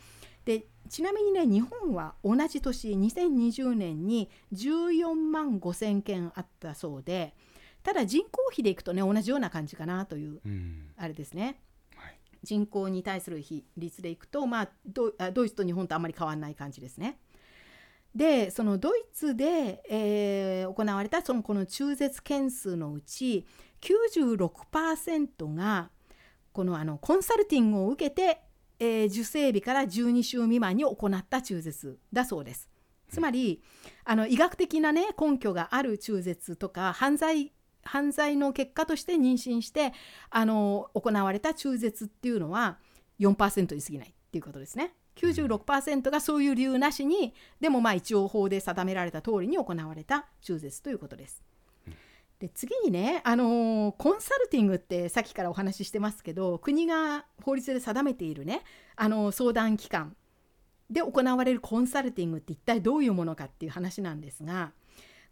[0.49, 7.35] でちなみにね日本は同じ年2020年に14万5千件あったそうで
[7.83, 11.61] ただ人口比でいくとね同じような感じかなといううんあれですね。
[11.95, 17.19] はい人口に対する比率でいくと、まあ、ドイツと日本とあんまり変わらない感じですね。
[18.15, 23.47] でそのドイツで、えー行われたそのこの中絶件数のうち
[23.83, 25.91] 96%が
[26.53, 28.41] このあのコンサルティングを受けて、
[28.79, 32.69] えー受精日から12週未満に行った中絶だそうです。
[33.09, 33.63] つまり
[34.05, 37.53] あの医学的な、ね、根拠がある中絶とか犯罪
[37.83, 39.93] 犯罪の結果として妊娠して
[40.31, 42.79] あの行われた中絶っていうのは
[43.19, 44.95] 4%に過ぎないっていうことですね。
[45.17, 51.43] 96%がそういう理由なしにでもまあ一応法で定められた通りに行われた中絶ということです。
[52.41, 58.63] で次にね、あのーコンサルティングってさっきからお話ししてますけど国が法律で定めているね、
[58.97, 60.15] あのー相談機関
[60.91, 64.73] で行われるコンサルティングって一体どういうものかっていう話なんですが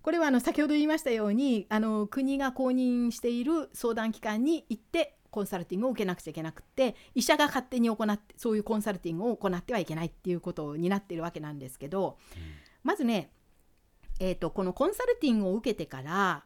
[0.03, 12.19] これはあの先ほど言いましたようにあの国が公認している相談機関に行ってコンサルティングを受けなくちゃいけなくって医者が勝手に行ってそういうコンサルティングを行ってはいけないっていうことになっているわけなんですけど
[12.85, 13.31] まずね、
[14.21, 16.45] えー、とこのコンサルティングを受けてから、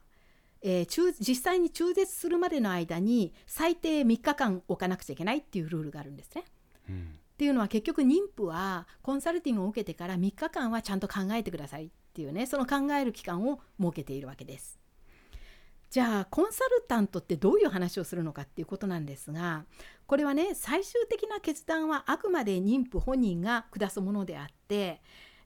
[0.63, 6.45] えー中実際に中絶するまでの間に最低3日間置かなくちゃいけないっていうルールがあるんですね。
[6.89, 14.79] うんっていうのは結局妊婦はコンサルティングを受けてから3日間はちゃんと考えてくださいっていうねその考える期間を設けているわけです。
[15.89, 19.65] じゃあコンサルタントってどういう話をするのかっていうことなんですが
[20.07, 25.01] これはね最終的な決断はあくまで妊婦本人が下すものであって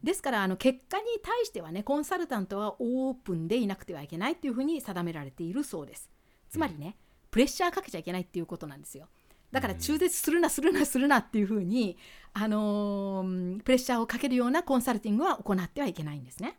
[0.04, 6.10] ですからあの結果に対してはねコンサルタントはオープンでいなくてはいけないっていうふうに定められているそうです。
[6.50, 6.96] つまりね
[7.30, 9.08] プレッシャーかけちゃいけないっていうことなんですよ。
[9.50, 11.96] だから中絶するなするなするなっていうふうに、
[12.32, 16.56] あのープレッシャーをかけるようなコンサルティングは行ってはいけないんですね。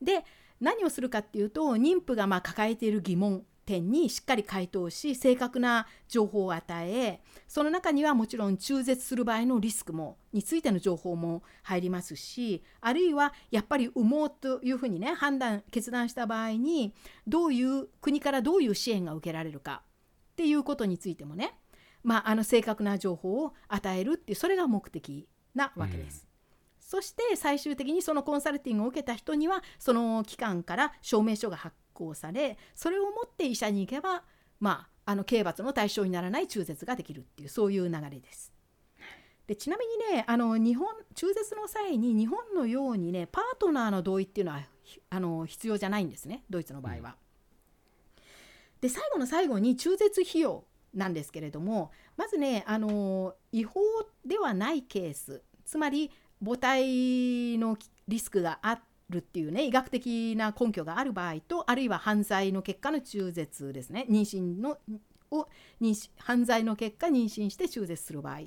[0.00, 0.24] で
[0.60, 16.94] 何をするかっていうと妊婦がまあ抱えている疑問点にしっかり回答し正確な情報を与えその中にはもちろん中絶する場合のリスクもについての情報も入りますしあるいはやっぱり産もうというふうにね判断決断した場合に
[17.28, 19.82] どういう国からどういう支援が受けられるか
[20.32, 21.54] っていうことについてもね
[22.02, 26.26] まあ、あの正確な情報を与えるっていうそれが目的なわけです。
[26.80, 34.24] そして最終的にそのコンサルティングを受けた人にはその機関から証明書が発行されそれを持って医者に行けば、
[34.58, 38.52] まあ、あの刑罰の対象にならない中絶ができるっていうそういう流れです。
[39.46, 47.16] でちなみにねあの日本中絶の際に日本のようにねパートナーの同意っていうのはひあの必要じゃないんですねドイツの場合は。
[48.80, 53.80] で最後の最後に中絶費用なんですけれどもまずねあの違法
[54.24, 56.10] ではないケースつまり
[56.44, 57.76] 母体の
[58.08, 58.80] リスクがあ
[59.10, 64.78] るっていうね医学的な根拠がある場合とあるいは犯罪の結果の中絶ですね妊娠の
[65.30, 65.48] を
[65.80, 68.40] 妊娠犯罪の結果妊娠して中絶する場合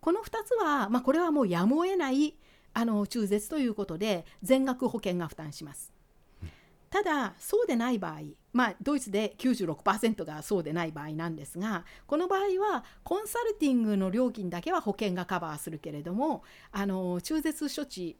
[0.00, 2.34] この2つは、まあ、これはもうやむを得ない
[2.72, 5.92] あの中絶ということで全額保険が負担します。
[6.88, 8.20] ただそうでない場合、
[8.52, 16.42] まあ、ドイツで96%がそうでない場合なんですがこの場合はコンサルティングの料金だけは保険がカバーするけれども
[16.72, 18.16] あの中絶処置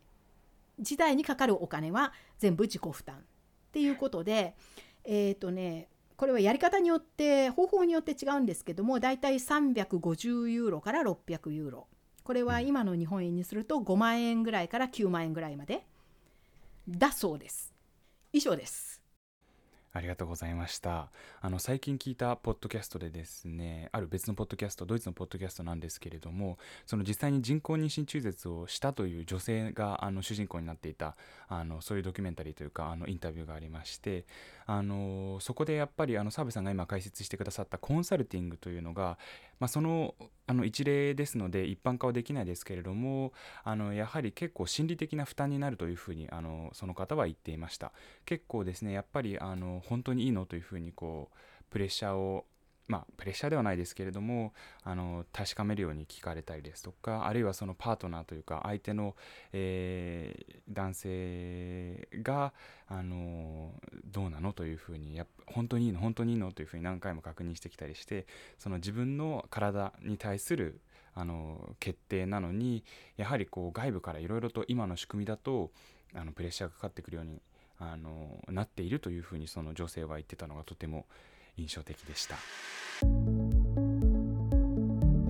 [0.80, 3.18] 自体にかかるお金は全部自己負担っ
[3.72, 4.54] ていうことで
[5.04, 11.86] えっ、とねこれはやり方によって方法によって違うんですけどもだいたい350ユーロから600ユーロ
[12.24, 15.86] これは今の日本円にすると5万円ぐらいから9万円ぐらいまで
[16.88, 17.72] だそうです。
[18.32, 18.99] 以上です。
[19.92, 21.10] ありがとうございました。
[21.40, 31.16] あの最近聞いたポッドキャストでですね、ある別のポッドキャスト、ドイツのポッドキャストなんですけれども、その実際に人工妊娠中絶をしたという女性があの主人公になっていた
[31.48, 34.26] あのそういうドキュメンタリーというかあのインタビューがありまして、
[34.66, 39.18] あのそこでやっぱりあの澤部さんが今解説してくださったコンサルティングというのが、
[39.60, 40.14] まあ、その
[40.46, 43.32] あの一例ですので一般化はできないですけれども、
[43.62, 47.92] あのやはり結構心理的な負担になるというふうにあのその方は言っていました。
[48.24, 52.46] 結構ですねやっぱりあの本当にいいのというふうにこうプレッシャーを
[52.90, 59.14] まあプレッシャーではないですけれどもあの確かめるように聞かれたりですとかあるいはそのパートナーというか相手の、
[59.52, 62.52] えー男性が
[62.88, 63.72] あの
[64.10, 68.26] どうなのというふうにや本当にいいの本当にいいのというふうに何回も確認してきたりして
[68.58, 70.80] その自分の体に対する
[71.14, 72.84] あの決定なのに
[73.16, 75.70] やはりこう外部からいろいろと今の仕組みだと
[76.14, 77.40] あのプレッシャーがかかってくるように
[77.78, 81.06] あのなっているというふうにその女性は言ってたのがとても
[81.60, 82.36] 印象的でした。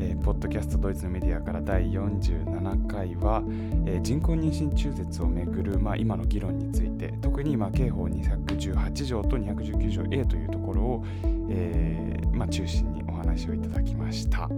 [0.02, 3.42] えーポッドキャストドイツのメディアから第47回は、
[3.86, 11.04] えー人工妊娠中絶をめぐる、まあ、今の議論について特に、まあ、刑法218条と219条 A というところを、
[11.50, 14.48] えーまあ、中心にお話をいただきました、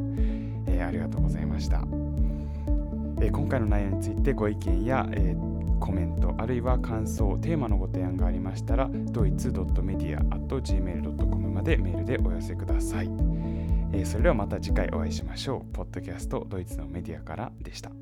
[0.66, 1.78] えーありがとうございました、
[3.20, 5.52] えー今回の内容についてご意見や、えー
[5.82, 13.06] コメントあるいは感想テーマのご提案がありましたらドイツ .media.gmail.com までメールでお寄せください、
[13.92, 15.72] えーそれではまた次回お会いしましょう。
[15.72, 18.01] ポッドキャストドイツのメディアからでした。